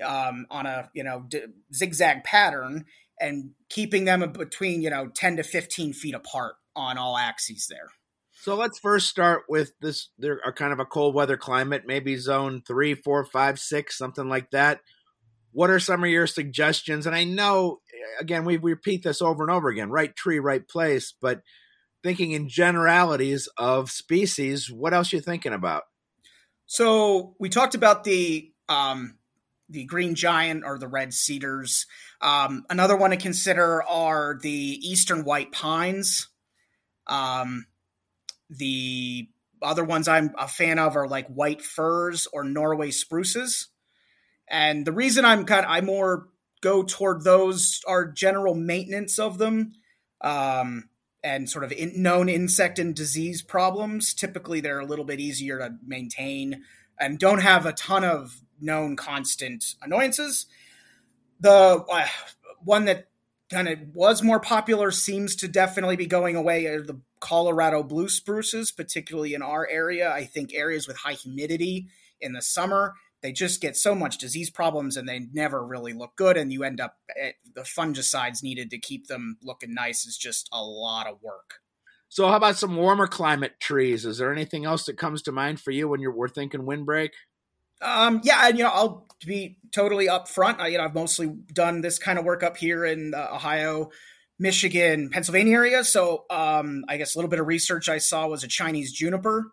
um, 0.04 0.48
on 0.50 0.66
a 0.66 0.90
you 0.94 1.04
know 1.04 1.26
d- 1.28 1.46
zigzag 1.74 2.24
pattern 2.24 2.86
and 3.20 3.52
keeping 3.70 4.06
them 4.06 4.32
between 4.32 4.82
you 4.82 4.90
know 4.90 5.08
10 5.08 5.38
to 5.38 5.44
15 5.44 5.94
feet 5.94 6.16
apart 6.16 6.56
on 6.76 6.98
all 6.98 7.18
axes 7.18 7.68
there. 7.70 7.90
So 8.34 8.56
let's 8.56 8.80
first 8.80 9.10
start 9.10 9.44
with 9.50 9.72
this 9.82 10.10
there 10.18 10.40
are 10.46 10.54
kind 10.54 10.72
of 10.72 10.80
a 10.80 10.86
cold 10.86 11.16
weather 11.16 11.38
climate 11.38 11.84
maybe 11.86 12.16
zone 12.18 12.62
three 12.66 12.94
four 12.94 13.26
five 13.26 13.60
six 13.60 13.98
something 13.98 14.30
like 14.30 14.52
that. 14.52 14.82
What 15.52 15.70
are 15.70 15.80
some 15.80 16.04
of 16.04 16.10
your 16.10 16.28
suggestions? 16.28 17.06
And 17.06 17.16
i 17.16 17.24
know 17.24 17.80
again 18.20 18.46
we, 18.46 18.58
repeat 18.58 19.04
this 19.04 19.22
over 19.22 19.44
and 19.44 19.52
over 19.52 19.70
again 19.70 19.90
right 19.90 20.16
tree 20.16 20.40
right 20.40 20.68
place 20.68 21.14
but 21.20 21.42
thinking 22.04 22.32
in 22.32 22.48
generalities 22.48 23.50
of 23.58 23.92
species, 23.92 24.72
what 24.72 24.94
else 24.94 25.12
you 25.12 25.20
thinking 25.20 25.54
about? 25.54 25.84
So 26.66 27.36
we 27.40 27.50
talked 27.50 27.76
about 27.76 28.04
the 28.04 28.52
um, 28.70 29.18
the 29.70 29.86
green 29.86 30.16
giant 30.16 30.64
or 30.66 30.78
the 30.78 30.88
red 30.88 31.14
cedars. 31.14 31.86
Um, 32.22 32.66
another 32.70 32.96
one 32.96 33.12
to 33.12 33.18
consider 33.18 33.84
are 33.84 34.40
the 34.42 34.50
eastern 34.50 35.24
white 35.24 35.52
pines. 35.52 36.30
Um, 37.08 37.66
the 38.50 39.30
other 39.62 39.84
ones 39.84 40.08
I'm 40.08 40.34
a 40.38 40.48
fan 40.48 40.80
of 40.80 40.96
are 40.96 41.08
like 41.08 41.28
white 41.28 41.62
firs 41.62 42.28
or 42.32 42.44
Norway 42.44 42.92
spruces. 42.92 43.68
And 44.50 44.86
the 44.86 44.94
reason 44.94 45.26
I'm 45.26 45.46
kind 45.46 45.66
of, 45.66 45.72
I 45.72 45.82
more 45.82 46.28
go 46.62 46.84
toward 46.84 47.24
those 47.24 47.82
are 47.88 48.06
general 48.06 48.56
maintenance 48.56 49.20
of 49.20 49.38
them. 49.38 49.74
Um, 50.22 50.90
and 51.24 51.50
sort 51.50 51.66
of 51.66 51.72
in, 51.72 52.02
known 52.02 52.30
insect 52.30 52.80
and 52.80 52.96
disease 52.96 53.42
problems. 53.42 54.14
Typically, 54.14 54.62
they're 54.62 54.80
a 54.80 54.86
little 54.86 55.06
bit 55.06 55.20
easier 55.20 55.60
to 55.60 55.76
maintain 55.86 56.64
and 57.00 57.20
don't 57.20 57.42
have 57.42 57.66
a 57.66 57.74
ton 57.74 58.04
of 58.04 58.42
known 58.60 58.96
constant 58.96 59.76
annoyances. 59.82 60.46
The 61.40 61.86
uh, 61.90 62.08
one 62.64 62.86
that 62.86 63.08
kind 63.52 63.68
of 63.68 63.80
was 63.94 64.24
more 64.24 64.40
popular 64.40 64.92
seems 64.92 65.36
to 65.38 65.48
definitely 65.48 65.96
be 65.96 66.06
going 66.06 66.36
away 66.36 66.66
are 66.66 66.82
the 66.82 67.00
Colorado 67.20 67.84
blue 67.84 68.10
spruces, 68.10 68.72
particularly 68.72 69.34
in 69.34 69.42
our 69.42 69.68
area. 69.70 70.12
I 70.12 70.26
think 70.26 70.54
areas 70.54 70.88
with 70.88 70.98
high 70.98 71.14
humidity 71.14 71.88
in 72.20 72.34
the 72.34 72.42
summer 72.42 72.96
they 73.22 73.32
just 73.32 73.62
get 73.62 73.76
so 73.76 73.96
much 73.96 74.18
disease 74.18 74.50
problems 74.50 74.98
and 74.98 75.08
they 75.08 75.20
never 75.34 75.66
really 75.66 75.94
look 75.94 76.16
good 76.16 76.38
and 76.38 76.52
you 76.52 76.64
end 76.64 76.80
up 76.80 76.98
eh, 77.16 77.32
the 77.56 77.62
fungicides 77.62 78.44
needed 78.44 78.70
to 78.70 78.78
keep 78.78 79.08
them 79.08 79.38
looking 79.42 79.74
nice 79.74 80.06
is 80.06 80.18
just 80.18 80.50
a 80.52 80.64
lot 80.64 81.08
of 81.08 81.22
work 81.22 81.62
so 82.10 82.28
how 82.28 82.36
about 82.36 82.58
some 82.58 82.76
warmer 82.76 83.08
climate 83.08 83.60
trees 83.60 84.06
is 84.06 84.18
there 84.18 84.32
anything 84.32 84.66
else 84.66 84.86
that 84.86 84.98
comes 84.98 85.22
to 85.22 85.32
mind 85.32 85.60
for 85.60 85.72
you 85.72 85.88
when 85.88 86.00
you're 86.00 86.16
we're 86.16 86.28
thinking 86.28 86.66
windbreak 86.66 87.12
um, 87.82 88.22
yeah, 88.24 88.48
and 88.48 88.58
you 88.58 88.64
know, 88.64 88.72
I'll 88.72 89.08
be 89.26 89.58
totally 89.74 90.08
upfront. 90.08 90.60
I, 90.60 90.68
you 90.68 90.78
know, 90.78 90.84
I've 90.84 90.94
mostly 90.94 91.28
done 91.54 91.82
this 91.82 92.00
kind 92.00 92.20
of 92.20 92.26
work 92.26 92.44
up 92.44 92.58
here 92.58 92.86
in 92.86 93.14
uh, 93.14 93.30
Ohio, 93.34 93.92
Michigan, 94.40 95.10
Pennsylvania 95.10 95.54
area. 95.54 95.84
So, 95.84 96.26
um, 96.30 96.86
I 96.88 96.98
guess 96.98 97.16
a 97.16 97.18
little 97.18 97.30
bit 97.30 97.40
of 97.40 97.48
research 97.48 97.90
I 97.90 97.98
saw 97.98 98.28
was 98.28 98.44
a 98.44 98.48
Chinese 98.48 98.92
juniper 98.92 99.52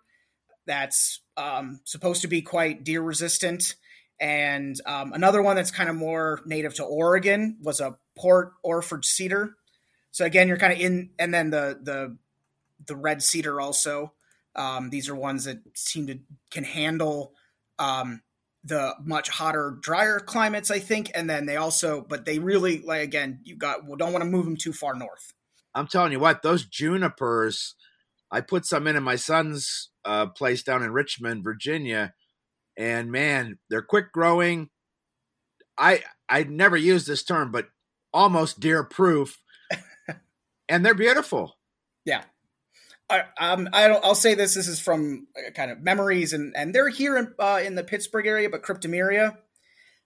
that's 0.66 1.20
um, 1.36 1.80
supposed 1.84 2.22
to 2.22 2.28
be 2.28 2.42
quite 2.42 2.84
deer 2.84 3.02
resistant. 3.02 3.74
And 4.20 4.80
um, 4.86 5.12
another 5.12 5.42
one 5.42 5.56
that's 5.56 5.70
kind 5.70 5.90
of 5.90 5.96
more 5.96 6.40
native 6.46 6.74
to 6.74 6.84
Oregon 6.84 7.58
was 7.60 7.80
a 7.80 7.98
Port 8.16 8.52
Orford 8.62 9.04
cedar. 9.04 9.56
So 10.12 10.24
again, 10.24 10.46
you're 10.46 10.56
kind 10.56 10.72
of 10.72 10.78
in, 10.78 11.10
and 11.18 11.34
then 11.34 11.50
the 11.50 11.78
the 11.82 12.16
the 12.86 12.96
red 12.96 13.22
cedar 13.22 13.60
also. 13.60 14.12
Um, 14.54 14.90
these 14.90 15.08
are 15.08 15.16
ones 15.16 15.44
that 15.44 15.58
seem 15.74 16.06
to 16.06 16.18
can 16.52 16.62
handle 16.62 17.34
um, 17.78 18.22
the 18.64 18.94
much 19.04 19.28
hotter, 19.28 19.78
drier 19.82 20.20
climates, 20.20 20.70
I 20.70 20.78
think. 20.78 21.10
And 21.14 21.28
then 21.28 21.46
they 21.46 21.56
also, 21.56 22.04
but 22.08 22.24
they 22.24 22.38
really 22.38 22.80
like 22.80 23.02
again, 23.02 23.40
you 23.44 23.56
got 23.56 23.86
well, 23.86 23.96
don't 23.96 24.12
want 24.12 24.24
to 24.24 24.30
move 24.30 24.44
them 24.44 24.56
too 24.56 24.72
far 24.72 24.94
north. 24.94 25.32
I'm 25.74 25.86
telling 25.86 26.12
you 26.12 26.20
what, 26.20 26.42
those 26.42 26.64
junipers. 26.64 27.74
I 28.30 28.40
put 28.40 28.64
some 28.64 28.86
in 28.86 28.96
in 28.96 29.02
my 29.02 29.16
son's 29.16 29.90
uh, 30.04 30.26
place 30.26 30.62
down 30.62 30.82
in 30.82 30.92
Richmond, 30.92 31.44
Virginia, 31.44 32.14
and 32.76 33.12
man, 33.12 33.58
they're 33.70 33.82
quick 33.82 34.12
growing. 34.12 34.70
I 35.78 36.02
I 36.28 36.44
never 36.44 36.76
use 36.76 37.06
this 37.06 37.22
term, 37.22 37.52
but 37.52 37.68
almost 38.12 38.60
deer 38.60 38.82
proof, 38.82 39.40
and 40.68 40.84
they're 40.84 40.94
beautiful. 40.94 41.56
Yeah, 42.04 42.24
I, 43.10 43.24
um, 43.38 43.68
I 43.72 43.86
don't. 43.88 44.04
I'll 44.04 44.14
say 44.14 44.34
this. 44.34 44.54
This 44.54 44.68
is 44.68 44.80
from 44.80 45.26
uh, 45.36 45.50
kind 45.50 45.70
of 45.70 45.82
memories, 45.82 46.32
and 46.32 46.54
and 46.56 46.74
they're 46.74 46.88
here 46.88 47.16
in 47.16 47.34
uh, 47.38 47.60
in 47.64 47.74
the 47.74 47.84
Pittsburgh 47.84 48.26
area, 48.26 48.48
but 48.48 48.62
Cryptomeria. 48.62 49.36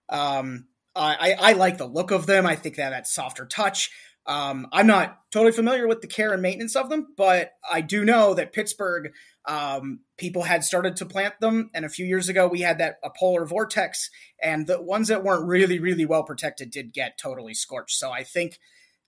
Um, 0.08 0.66
I 0.96 1.36
I 1.38 1.52
like 1.52 1.78
the 1.78 1.86
look 1.86 2.10
of 2.10 2.26
them. 2.26 2.44
I 2.44 2.56
think 2.56 2.76
have 2.76 2.90
that 2.92 3.06
softer 3.06 3.46
touch. 3.46 3.90
Um, 4.26 4.66
I'm 4.72 4.86
not 4.86 5.20
totally 5.30 5.52
familiar 5.52 5.88
with 5.88 6.02
the 6.02 6.06
care 6.06 6.34
and 6.34 6.42
maintenance 6.42 6.76
of 6.76 6.90
them, 6.90 7.14
but 7.16 7.52
I 7.70 7.80
do 7.80 8.04
know 8.04 8.34
that 8.34 8.52
Pittsburgh 8.52 9.12
um, 9.46 10.00
people 10.18 10.42
had 10.42 10.64
started 10.64 10.96
to 10.96 11.06
plant 11.06 11.40
them. 11.40 11.70
And 11.72 11.86
a 11.86 11.88
few 11.88 12.04
years 12.04 12.28
ago, 12.28 12.46
we 12.46 12.60
had 12.60 12.76
that 12.78 12.96
a 13.02 13.08
polar 13.08 13.46
vortex, 13.46 14.10
and 14.42 14.66
the 14.66 14.82
ones 14.82 15.08
that 15.08 15.24
weren't 15.24 15.46
really, 15.46 15.78
really 15.78 16.04
well 16.04 16.24
protected 16.24 16.70
did 16.70 16.92
get 16.92 17.16
totally 17.16 17.54
scorched. 17.54 17.96
So 17.96 18.10
I 18.10 18.22
think 18.22 18.58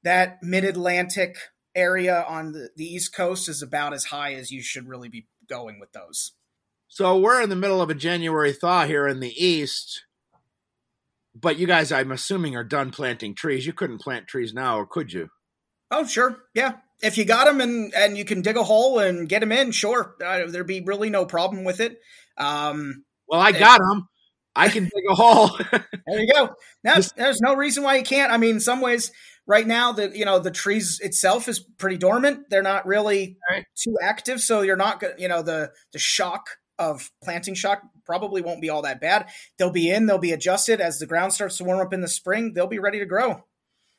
that 0.03 0.43
mid 0.43 0.65
Atlantic 0.65 1.37
area 1.75 2.25
on 2.29 2.53
the, 2.53 2.71
the 2.77 2.85
East 2.85 3.15
Coast 3.15 3.49
is 3.49 3.63
about 3.63 3.93
as 3.93 4.07
high 4.07 4.35
as 4.35 4.51
you 4.51 4.63
should 4.63 4.89
really 4.89 5.09
be 5.09 5.27
going 5.49 5.79
with 5.81 5.93
those. 5.93 6.33
So 6.89 7.19
we're 7.19 7.41
in 7.41 7.51
the 7.51 7.57
middle 7.57 7.81
of 7.81 7.91
a 7.91 7.95
January 7.95 8.53
thaw 8.53 8.85
here 8.85 9.07
in 9.07 9.21
the 9.21 9.33
East. 9.33 10.05
But 11.35 11.59
you 11.59 11.67
guys, 11.67 11.93
I'm 11.93 12.11
assuming, 12.11 12.57
are 12.57 12.65
done 12.65 12.91
planting 12.91 13.35
trees. 13.35 13.67
You 13.67 13.73
couldn't 13.73 14.01
plant 14.01 14.27
trees 14.27 14.53
now, 14.53 14.79
or 14.79 14.87
could 14.87 15.13
you? 15.13 15.29
Oh, 15.91 16.05
sure. 16.05 16.39
Yeah. 16.55 16.75
If 17.03 17.17
you 17.17 17.25
got 17.25 17.47
them 17.47 17.61
and, 17.61 17.95
and 17.95 18.19
you 18.19 18.25
can 18.25 18.43
dig 18.43 18.57
a 18.57 18.65
hole 18.65 18.99
and 18.99 19.29
get 19.29 19.41
them 19.41 19.53
in, 19.53 19.71
sure. 19.71 20.17
Uh, 20.25 20.47
there'd 20.49 20.67
be 20.67 20.81
really 20.81 21.11
no 21.11 21.25
problem 21.25 21.65
with 21.65 21.81
it. 21.81 21.99
Um, 22.37 23.05
well, 23.29 23.41
I 23.41 23.53
got 23.53 23.79
them. 23.79 24.09
I 24.57 24.69
can 24.69 24.85
dig 24.95 25.05
a 25.09 25.15
hole. 25.15 25.57
there 25.71 26.21
you 26.21 26.33
go. 26.33 26.51
Now, 26.83 26.97
there's 27.17 27.41
no 27.41 27.55
reason 27.55 27.85
why 27.85 27.97
you 27.97 28.03
can't. 28.03 28.33
I 28.33 28.37
mean, 28.37 28.57
in 28.57 28.61
some 28.61 28.81
ways, 28.81 29.13
right 29.51 29.67
now, 29.67 29.91
the 29.91 30.17
you 30.17 30.25
know 30.25 30.39
the 30.39 30.53
trees 30.53 31.01
itself 31.01 31.49
is 31.49 31.59
pretty 31.59 31.99
dormant. 31.99 32.49
They're 32.49 32.63
not 32.63 32.87
really 32.87 33.37
right. 33.51 33.67
too 33.77 33.97
active, 34.01 34.41
so 34.41 34.63
you're 34.63 34.77
not 34.77 35.03
you 35.19 35.29
know 35.29 35.43
the 35.43 35.73
the 35.93 35.99
shock 35.99 36.51
of 36.79 37.11
planting 37.23 37.55
shock 37.55 37.83
probably 38.07 38.41
won't 38.41 38.63
be 38.63 38.71
all 38.71 38.83
that 38.83 39.01
bad. 39.01 39.27
They'll 39.59 39.71
be 39.71 39.91
in, 39.91 40.07
they'll 40.07 40.19
be 40.19 40.33
adjusted 40.33 40.81
as 40.81 40.99
the 40.99 41.07
ground 41.07 41.35
starts 41.35 41.59
to 41.59 41.65
warm 41.65 41.81
up 41.81 41.93
in 41.93 42.01
the 42.01 42.09
spring. 42.09 42.55
They'll 42.55 42.67
be 42.69 42.79
ready 42.79 43.01
to 43.01 43.07
grow. 43.07 43.45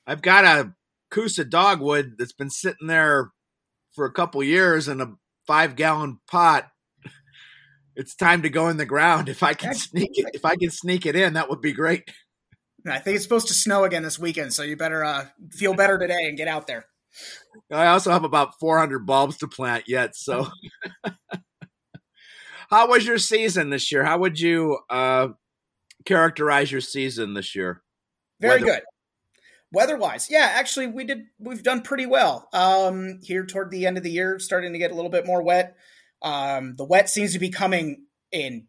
I've 0.08 0.24
got 0.24 0.46
a 0.46 0.74
Kousa 1.14 1.48
dogwood 1.48 2.16
that's 2.18 2.34
been 2.34 2.50
sitting 2.50 2.88
there 2.88 3.32
for 3.94 4.06
a 4.06 4.12
couple 4.12 4.42
years 4.42 4.88
in 4.88 5.02
a 5.02 5.14
five 5.46 5.76
gallon 5.76 6.20
pot. 6.28 6.70
It's 7.94 8.16
time 8.16 8.42
to 8.44 8.50
go 8.50 8.70
in 8.70 8.78
the 8.78 8.86
ground. 8.86 9.28
If 9.28 9.44
I 9.44 9.54
can 9.54 9.74
sneak 9.76 10.12
it, 10.14 10.28
if 10.34 10.46
I 10.46 10.56
can 10.56 10.72
sneak 10.72 11.06
it 11.06 11.16
in, 11.16 11.34
that 11.34 11.50
would 11.50 11.62
be 11.62 11.74
great. 11.74 12.10
I 12.86 13.00
think 13.00 13.16
it's 13.16 13.24
supposed 13.24 13.48
to 13.50 13.54
snow 13.54 13.84
again 13.84 14.04
this 14.04 14.18
weekend, 14.18 14.54
so 14.54 14.64
you 14.64 14.76
better 14.76 15.04
uh, 15.04 15.26
feel 15.52 15.74
better 15.74 15.98
today 15.98 16.26
and 16.28 16.38
get 16.38 16.48
out 16.48 16.68
there. 16.68 16.86
I 17.72 17.88
also 17.88 18.12
have 18.12 18.24
about 18.24 18.60
400 18.60 19.06
bulbs 19.06 19.38
to 19.38 19.48
plant 19.48 19.84
yet, 19.88 20.16
so 20.16 20.48
How 22.72 22.88
was 22.88 23.06
your 23.06 23.18
season 23.18 23.70
this 23.70 23.92
year? 23.92 24.06
How 24.06 24.18
would 24.18 24.40
you 24.40 24.80
uh, 24.90 25.28
characterize 26.06 26.72
your 26.72 26.80
season 26.80 27.34
this 27.34 27.54
year? 27.54 27.84
Very 28.40 28.62
Weather- 28.62 28.66
good. 28.66 28.82
Weather-wise, 29.74 30.28
yeah, 30.30 30.52
actually, 30.56 30.88
we 30.88 31.06
did. 31.06 31.28
We've 31.40 31.64
done 31.64 31.82
pretty 31.82 32.06
well 32.06 32.50
um, 32.52 33.20
here 33.24 33.46
toward 33.46 33.72
the 33.72 33.86
end 33.86 33.96
of 33.96 34.04
the 34.04 34.12
year, 34.12 34.38
starting 34.38 34.74
to 34.74 34.80
get 34.80 34.92
a 34.92 34.96
little 34.96 35.10
bit 35.10 35.26
more 35.26 35.42
wet. 35.42 35.78
Um, 36.22 36.76
the 36.76 36.84
wet 36.84 37.10
seems 37.10 37.32
to 37.34 37.40
be 37.40 37.52
coming 37.52 38.04
in 38.34 38.68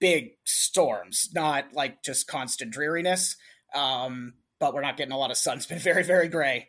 big 0.00 0.30
storms, 0.44 1.30
not 1.34 1.72
like 1.72 2.02
just 2.02 2.26
constant 2.26 2.72
dreariness. 2.72 3.36
Um, 3.74 4.34
but 4.58 4.74
we're 4.74 4.82
not 4.82 4.96
getting 4.96 5.12
a 5.12 5.18
lot 5.18 5.30
of 5.30 5.36
sun. 5.36 5.56
It's 5.56 5.66
been 5.66 5.78
very, 5.78 6.02
very 6.02 6.28
gray. 6.28 6.68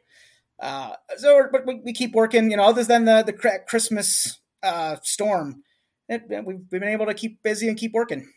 Uh, 0.59 0.93
so, 1.17 1.47
but 1.51 1.65
we, 1.65 1.81
we, 1.83 1.93
keep 1.93 2.13
working. 2.13 2.51
You 2.51 2.57
know, 2.57 2.63
other 2.63 2.83
than 2.83 3.05
the 3.05 3.23
the 3.23 3.61
Christmas 3.67 4.39
uh, 4.61 4.97
storm, 5.01 5.63
it, 6.07 6.23
we've 6.45 6.69
been 6.69 6.83
able 6.83 7.07
to 7.07 7.15
keep 7.15 7.41
busy 7.41 7.67
and 7.67 7.77
keep 7.77 7.93
working. 7.93 8.31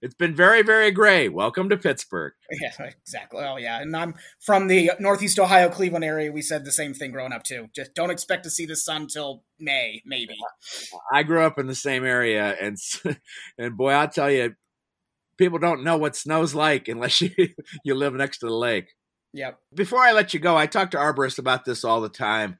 It's 0.00 0.14
been 0.14 0.34
very, 0.34 0.62
very 0.62 0.92
gray. 0.92 1.28
Welcome 1.28 1.68
to 1.70 1.76
Pittsburgh. 1.76 2.32
Yeah, 2.60 2.90
exactly. 3.02 3.44
Oh, 3.44 3.56
yeah. 3.56 3.80
And 3.80 3.94
I'm 3.96 4.14
from 4.40 4.68
the 4.68 4.92
Northeast 5.00 5.38
Ohio, 5.38 5.68
Cleveland 5.68 6.04
area. 6.04 6.30
We 6.30 6.42
said 6.42 6.64
the 6.64 6.72
same 6.72 6.94
thing 6.94 7.10
growing 7.10 7.32
up, 7.32 7.42
too. 7.42 7.68
Just 7.74 7.94
don't 7.94 8.10
expect 8.10 8.44
to 8.44 8.50
see 8.50 8.64
the 8.64 8.76
sun 8.76 9.06
till 9.06 9.42
May, 9.58 10.02
maybe. 10.06 10.36
I 11.12 11.24
grew 11.24 11.42
up 11.42 11.58
in 11.58 11.66
the 11.66 11.74
same 11.74 12.04
area. 12.04 12.56
And, 12.60 12.76
and 13.58 13.76
boy, 13.76 13.90
I'll 13.90 14.08
tell 14.08 14.30
you, 14.30 14.54
people 15.36 15.58
don't 15.58 15.84
know 15.84 15.96
what 15.96 16.16
snow's 16.16 16.54
like 16.54 16.88
unless 16.88 17.20
you, 17.20 17.30
you 17.84 17.94
live 17.94 18.14
next 18.14 18.38
to 18.38 18.46
the 18.46 18.54
lake. 18.54 18.94
Yep. 19.34 19.58
Before 19.74 20.00
I 20.00 20.12
let 20.12 20.32
you 20.32 20.40
go, 20.40 20.56
I 20.56 20.66
talk 20.66 20.92
to 20.92 20.96
arborists 20.96 21.38
about 21.38 21.64
this 21.64 21.84
all 21.84 22.00
the 22.00 22.08
time 22.08 22.58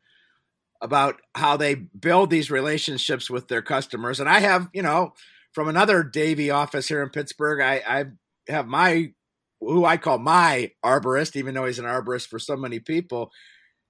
about 0.81 1.17
how 1.35 1.57
they 1.57 1.75
build 1.75 2.31
these 2.31 2.51
relationships 2.51 3.31
with 3.31 3.49
their 3.49 3.63
customers. 3.63 4.21
And 4.21 4.29
I 4.29 4.41
have, 4.41 4.69
you 4.73 4.83
know, 4.83 5.15
from 5.59 5.67
another 5.67 6.05
Davey 6.05 6.53
office 6.53 6.87
here 6.87 7.03
in 7.03 7.09
Pittsburgh, 7.09 7.61
I, 7.61 7.83
I 7.85 8.05
have 8.47 8.69
my 8.69 9.13
who 9.59 9.85
I 9.85 9.97
call 9.97 10.21
my 10.21 10.71
arborist, 10.85 11.35
even 11.35 11.53
though 11.53 11.67
he's 11.67 11.81
an 11.81 11.85
arborist 11.85 12.29
for 12.29 12.39
so 12.39 12.55
many 12.55 12.79
people. 12.79 13.33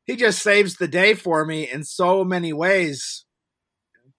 He 0.07 0.17
just 0.17 0.43
saves 0.43 0.77
the 0.77 0.89
day 0.89 1.13
for 1.13 1.45
me 1.45 1.71
in 1.71 1.85
so 1.85 2.25
many 2.25 2.55
ways. 2.55 3.27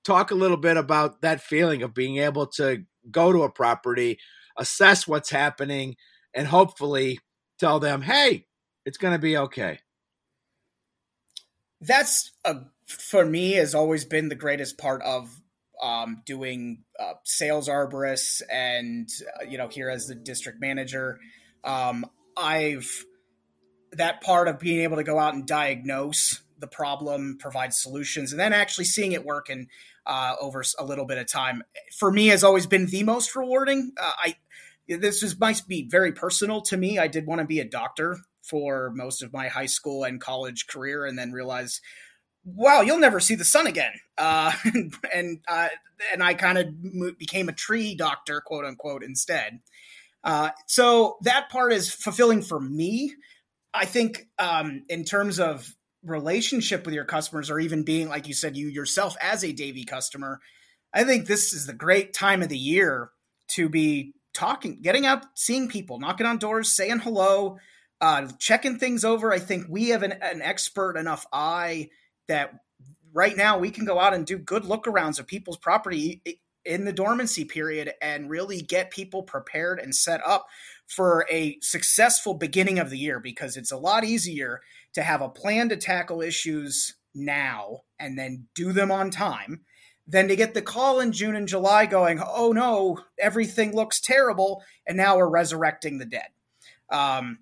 Talk 0.04 0.30
a 0.30 0.36
little 0.36 0.58
bit 0.58 0.78
about 0.78 1.24
that 1.24 1.42
feeling 1.42 1.82
of 1.82 1.96
being 1.96 2.18
able 2.18 2.46
to 2.58 2.84
go 3.10 3.34
to 3.34 3.42
a 3.42 3.52
property, 3.52 4.20
assess 4.56 5.08
what's 5.08 5.32
happening, 5.32 5.96
and 6.36 6.46
hopefully 6.46 7.18
tell 7.60 7.80
them, 7.80 8.04
hey, 8.04 8.46
it's 8.86 9.00
going 9.00 9.14
to 9.14 9.20
be 9.20 9.36
okay 9.36 9.80
that's 11.82 12.32
a 12.46 12.58
for 12.86 13.26
me 13.26 13.54
has 13.54 13.76
always 13.76 14.04
been 14.04 14.30
the 14.30 14.36
greatest 14.36 14.78
part 14.78 15.02
of 15.04 15.40
um, 15.82 16.22
doing 16.26 16.84
uh, 17.00 17.14
sales 17.24 17.68
arborists 17.68 18.42
and 18.52 19.10
uh, 19.40 19.46
you 19.46 19.58
know 19.58 19.68
here 19.68 19.90
as 19.90 20.08
the 20.08 20.16
district 20.16 20.60
manager. 20.62 21.20
Um, 21.64 22.06
i've 22.38 23.06
that 23.92 24.22
part 24.22 24.48
of 24.48 24.60
being 24.60 24.82
able 24.82 24.96
to 24.98 25.04
go 25.04 25.20
out 25.20 25.34
and 25.34 25.46
diagnose 25.46 26.42
the 26.60 26.68
problem 26.68 27.38
provide 27.40 27.74
solutions 27.74 28.32
and 28.32 28.40
then 28.40 28.54
actually 28.54 28.86
seeing 28.86 29.12
it 29.12 29.26
work 29.26 29.50
and 29.50 29.68
uh, 30.06 30.36
over 30.40 30.64
a 30.78 30.86
little 30.86 31.06
bit 31.06 31.18
of 31.18 31.28
time 31.28 31.64
for 31.98 32.12
me 32.12 32.28
has 32.28 32.44
always 32.44 32.66
been 32.66 32.86
the 32.88 33.04
most 33.04 33.36
rewarding. 33.36 33.92
Uh, 34.00 34.12
i 34.18 34.36
this 34.98 35.22
is 35.22 35.40
might 35.40 35.62
be 35.68 35.88
very 35.88 36.12
personal 36.12 36.62
to 36.62 36.76
me. 36.76 36.98
I 36.98 37.08
did 37.08 37.28
want 37.28 37.40
to 37.40 37.46
be 37.46 37.60
a 37.60 37.66
doctor 37.66 38.18
for 38.42 38.92
most 38.96 39.22
of 39.22 39.32
my 39.32 39.48
high 39.48 39.68
school 39.68 40.04
and 40.04 40.20
college 40.20 40.68
career, 40.68 41.06
and 41.06 41.18
then 41.18 41.32
realized, 41.32 41.82
wow, 42.44 42.82
you'll 42.82 43.00
never 43.00 43.20
see 43.20 43.36
the 43.36 43.46
sun 43.46 43.68
again. 43.68 43.94
Uh, 44.18 44.52
and 45.14 45.40
uh, 45.48 45.70
and 46.14 46.24
I 46.24 46.34
kind 46.34 46.58
of 46.58 47.18
became 47.18 47.50
a 47.50 47.54
tree 47.54 47.96
doctor, 47.96 48.42
quote 48.42 48.66
unquote, 48.66 49.04
instead. 49.04 49.60
Uh, 50.24 50.50
so 50.68 51.18
that 51.22 51.50
part 51.50 51.74
is 51.74 51.94
fulfilling 51.94 52.42
for 52.42 52.60
me. 52.60 53.14
I 53.74 53.86
think 53.86 54.28
um, 54.38 54.84
in 54.90 55.04
terms 55.04 55.40
of 55.40 55.74
relationship 56.04 56.86
with 56.86 56.96
your 56.96 57.06
customers, 57.06 57.50
or 57.50 57.60
even 57.60 57.84
being 57.84 58.10
like 58.10 58.28
you 58.28 58.34
said, 58.34 58.58
you 58.58 58.68
yourself 58.68 59.16
as 59.22 59.44
a 59.44 59.52
Davey 59.52 59.84
customer, 59.84 60.40
I 60.94 61.04
think 61.04 61.28
this 61.28 61.54
is 61.54 61.66
the 61.66 61.74
great 61.74 62.14
time 62.14 62.42
of 62.42 62.50
the 62.50 62.58
year 62.58 63.12
to 63.50 63.70
be 63.70 64.14
talking, 64.34 64.80
getting 64.82 65.06
out, 65.06 65.26
seeing 65.36 65.68
people, 65.68 66.00
knocking 66.00 66.26
on 66.26 66.38
doors, 66.38 66.76
saying 66.76 67.00
hello, 67.00 67.58
uh, 68.02 68.28
checking 68.40 68.80
things 68.80 69.04
over. 69.04 69.32
I 69.32 69.40
think 69.40 69.66
we 69.70 69.90
have 69.90 70.04
an, 70.04 70.14
an 70.22 70.42
expert 70.42 70.98
enough 70.98 71.26
eye 71.32 71.90
that 72.30 72.54
right 73.14 73.36
now 73.36 73.58
we 73.58 73.70
can 73.70 73.86
go 73.86 74.00
out 74.00 74.14
and 74.14 74.26
do 74.26 74.38
good 74.38 74.64
look 74.64 74.86
arounds 74.86 75.20
of 75.20 75.28
people's 75.28 75.58
property 75.58 76.22
in 76.66 76.86
the 76.86 76.94
dormancy 76.94 77.44
period 77.44 77.94
and 78.02 78.30
really 78.30 78.62
get 78.62 78.92
people 78.92 79.24
prepared 79.24 79.80
and 79.80 79.94
set 79.94 80.22
up 80.26 80.48
for 80.88 81.26
a 81.30 81.58
successful 81.62 82.34
beginning 82.34 82.80
of 82.80 82.90
the 82.90 82.98
year 82.98 83.20
because 83.20 83.58
it's 83.58 83.72
a 83.72 83.78
lot 83.78 84.04
easier 84.04 84.62
to 84.94 85.02
have 85.02 85.22
a 85.22 85.30
plan 85.30 85.70
to 85.70 85.78
tackle 85.78 86.22
issues 86.22 86.96
now 87.14 87.82
and 88.00 88.18
then 88.18 88.48
do 88.56 88.72
them 88.72 88.92
on 88.92 89.10
time 89.10 89.62
than 90.08 90.28
to 90.28 90.36
get 90.36 90.54
the 90.54 90.62
call 90.62 91.00
in 91.00 91.12
June 91.12 91.36
and 91.36 91.48
July 91.48 91.86
going, 91.86 92.20
oh 92.26 92.52
no, 92.52 93.00
everything 93.20 93.76
looks 93.76 94.02
terrible, 94.02 94.64
and 94.88 94.98
now 94.98 95.16
we're 95.16 95.30
resurrecting 95.30 96.00
the 96.00 96.06
dead. 96.06 96.28
Um, 96.90 97.40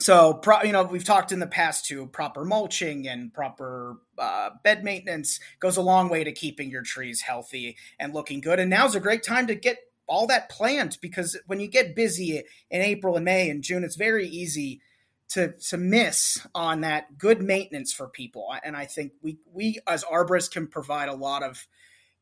so, 0.00 0.32
pro, 0.34 0.62
you 0.62 0.72
know, 0.72 0.82
we've 0.82 1.04
talked 1.04 1.30
in 1.30 1.40
the 1.40 1.46
past 1.46 1.84
to 1.86 2.06
proper 2.06 2.44
mulching 2.44 3.06
and 3.06 3.32
proper 3.32 3.98
uh, 4.18 4.50
bed 4.64 4.82
maintenance 4.82 5.38
goes 5.60 5.76
a 5.76 5.82
long 5.82 6.08
way 6.08 6.24
to 6.24 6.32
keeping 6.32 6.70
your 6.70 6.82
trees 6.82 7.20
healthy 7.20 7.76
and 7.98 8.14
looking 8.14 8.40
good. 8.40 8.58
And 8.58 8.70
now's 8.70 8.94
a 8.94 9.00
great 9.00 9.22
time 9.22 9.46
to 9.48 9.54
get 9.54 9.76
all 10.06 10.26
that 10.28 10.48
planned 10.48 10.96
because 11.02 11.38
when 11.46 11.60
you 11.60 11.68
get 11.68 11.94
busy 11.94 12.38
in 12.70 12.80
April 12.80 13.16
and 13.16 13.26
May 13.26 13.50
and 13.50 13.62
June, 13.62 13.84
it's 13.84 13.96
very 13.96 14.26
easy 14.26 14.80
to 15.28 15.52
to 15.68 15.76
miss 15.76 16.44
on 16.54 16.80
that 16.80 17.18
good 17.18 17.42
maintenance 17.42 17.92
for 17.92 18.08
people. 18.08 18.54
And 18.64 18.76
I 18.76 18.86
think 18.86 19.12
we 19.22 19.36
we 19.52 19.80
as 19.86 20.02
arborists 20.04 20.50
can 20.50 20.66
provide 20.66 21.10
a 21.10 21.14
lot 21.14 21.42
of 21.42 21.66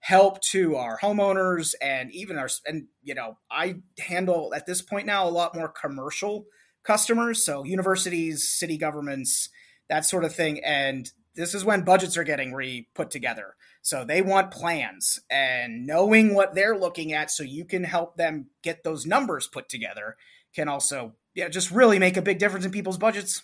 help 0.00 0.40
to 0.40 0.76
our 0.76 0.98
homeowners 0.98 1.74
and 1.80 2.12
even 2.12 2.38
our 2.38 2.48
and 2.66 2.88
you 3.02 3.14
know 3.14 3.38
I 3.50 3.76
handle 3.98 4.52
at 4.54 4.66
this 4.66 4.82
point 4.82 5.06
now 5.06 5.26
a 5.26 5.30
lot 5.30 5.54
more 5.54 5.68
commercial 5.68 6.46
customers, 6.82 7.44
so 7.44 7.64
universities, 7.64 8.48
city 8.48 8.76
governments, 8.76 9.48
that 9.88 10.04
sort 10.04 10.24
of 10.24 10.34
thing. 10.34 10.62
And 10.64 11.10
this 11.34 11.54
is 11.54 11.64
when 11.64 11.82
budgets 11.82 12.16
are 12.16 12.24
getting 12.24 12.52
re 12.52 12.88
put 12.94 13.10
together. 13.10 13.54
So 13.82 14.04
they 14.04 14.22
want 14.22 14.50
plans 14.50 15.20
and 15.30 15.86
knowing 15.86 16.34
what 16.34 16.54
they're 16.54 16.76
looking 16.76 17.12
at 17.12 17.30
so 17.30 17.42
you 17.42 17.64
can 17.64 17.84
help 17.84 18.16
them 18.16 18.46
get 18.62 18.84
those 18.84 19.06
numbers 19.06 19.46
put 19.46 19.68
together 19.68 20.16
can 20.54 20.68
also 20.68 21.14
yeah, 21.34 21.48
just 21.48 21.70
really 21.70 22.00
make 22.00 22.16
a 22.16 22.22
big 22.22 22.38
difference 22.40 22.64
in 22.64 22.72
people's 22.72 22.98
budgets. 22.98 23.42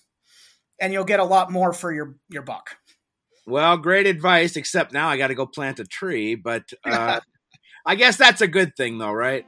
And 0.80 0.92
you'll 0.92 1.04
get 1.04 1.20
a 1.20 1.24
lot 1.24 1.52
more 1.52 1.72
for 1.72 1.92
your 1.92 2.16
your 2.28 2.42
buck. 2.42 2.76
Well, 3.46 3.76
great 3.76 4.06
advice, 4.06 4.56
except 4.56 4.92
now 4.92 5.08
I 5.08 5.16
got 5.16 5.28
to 5.28 5.34
go 5.34 5.46
plant 5.46 5.78
a 5.78 5.84
tree, 5.84 6.34
but 6.34 6.72
uh, 6.84 7.20
I 7.86 7.94
guess 7.94 8.16
that's 8.16 8.40
a 8.40 8.48
good 8.48 8.74
thing 8.74 8.98
though, 8.98 9.12
right? 9.12 9.46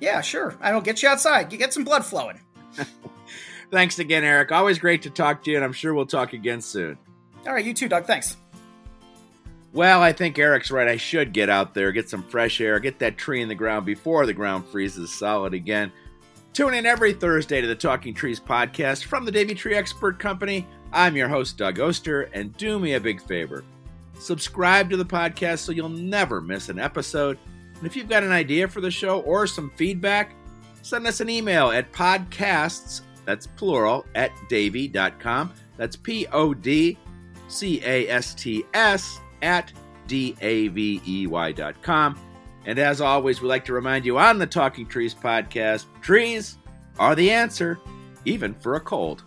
Yeah, 0.00 0.20
sure. 0.20 0.56
I 0.60 0.72
will 0.72 0.80
get 0.80 1.02
you 1.02 1.08
outside. 1.08 1.52
You 1.52 1.58
get 1.58 1.72
some 1.72 1.84
blood 1.84 2.04
flowing. 2.04 2.40
Thanks 3.70 3.98
again, 3.98 4.24
Eric. 4.24 4.52
Always 4.52 4.78
great 4.78 5.02
to 5.02 5.10
talk 5.10 5.44
to 5.44 5.50
you, 5.50 5.56
and 5.56 5.64
I'm 5.64 5.72
sure 5.72 5.94
we'll 5.94 6.06
talk 6.06 6.32
again 6.32 6.60
soon. 6.60 6.98
All 7.46 7.52
right, 7.52 7.64
you 7.64 7.74
too, 7.74 7.88
Doug. 7.88 8.06
Thanks. 8.06 8.36
Well, 9.72 10.02
I 10.02 10.12
think 10.12 10.38
Eric's 10.38 10.70
right. 10.70 10.88
I 10.88 10.96
should 10.96 11.32
get 11.32 11.48
out 11.48 11.74
there, 11.74 11.92
get 11.92 12.10
some 12.10 12.24
fresh 12.24 12.60
air, 12.60 12.80
get 12.80 12.98
that 12.98 13.16
tree 13.16 13.40
in 13.40 13.48
the 13.48 13.54
ground 13.54 13.86
before 13.86 14.26
the 14.26 14.34
ground 14.34 14.66
freezes 14.66 15.12
solid 15.12 15.54
again. 15.54 15.92
Tune 16.52 16.74
in 16.74 16.86
every 16.86 17.12
Thursday 17.12 17.60
to 17.60 17.66
the 17.68 17.76
Talking 17.76 18.12
Trees 18.12 18.40
podcast 18.40 19.04
from 19.04 19.24
the 19.24 19.30
Davey 19.30 19.54
Tree 19.54 19.76
Expert 19.76 20.18
Company. 20.18 20.66
I'm 20.92 21.16
your 21.16 21.28
host, 21.28 21.56
Doug 21.56 21.78
Oster, 21.78 22.22
and 22.22 22.56
do 22.56 22.80
me 22.80 22.94
a 22.94 23.00
big 23.00 23.22
favor 23.22 23.64
subscribe 24.20 24.90
to 24.90 24.96
the 24.96 25.04
podcast 25.04 25.60
so 25.60 25.72
you'll 25.72 25.88
never 25.88 26.40
miss 26.40 26.68
an 26.68 26.78
episode. 26.78 27.38
And 27.76 27.86
if 27.86 27.96
you've 27.96 28.08
got 28.08 28.22
an 28.22 28.32
idea 28.32 28.68
for 28.68 28.80
the 28.80 28.90
show 28.90 29.20
or 29.20 29.46
some 29.46 29.70
feedback, 29.76 30.34
send 30.82 31.06
us 31.06 31.20
an 31.20 31.28
email 31.28 31.70
at 31.70 31.92
podcasts, 31.92 33.02
that's 33.24 33.46
plural, 33.46 34.06
at 34.14 34.32
davey.com. 34.48 35.52
That's 35.76 35.96
P 35.96 36.26
O 36.32 36.52
D 36.52 36.98
C 37.48 37.80
A 37.84 38.08
S 38.08 38.34
T 38.34 38.64
S 38.74 39.18
at 39.42 39.72
D 40.06 40.36
A 40.40 40.68
V 40.68 41.00
E 41.06 41.26
Y.com. 41.26 42.18
And 42.66 42.78
as 42.78 43.00
always, 43.00 43.40
we 43.40 43.48
like 43.48 43.64
to 43.66 43.72
remind 43.72 44.04
you 44.04 44.18
on 44.18 44.38
the 44.38 44.46
Talking 44.46 44.86
Trees 44.86 45.14
podcast 45.14 45.86
trees 46.02 46.58
are 46.98 47.14
the 47.14 47.30
answer, 47.30 47.78
even 48.24 48.54
for 48.54 48.74
a 48.74 48.80
cold. 48.80 49.24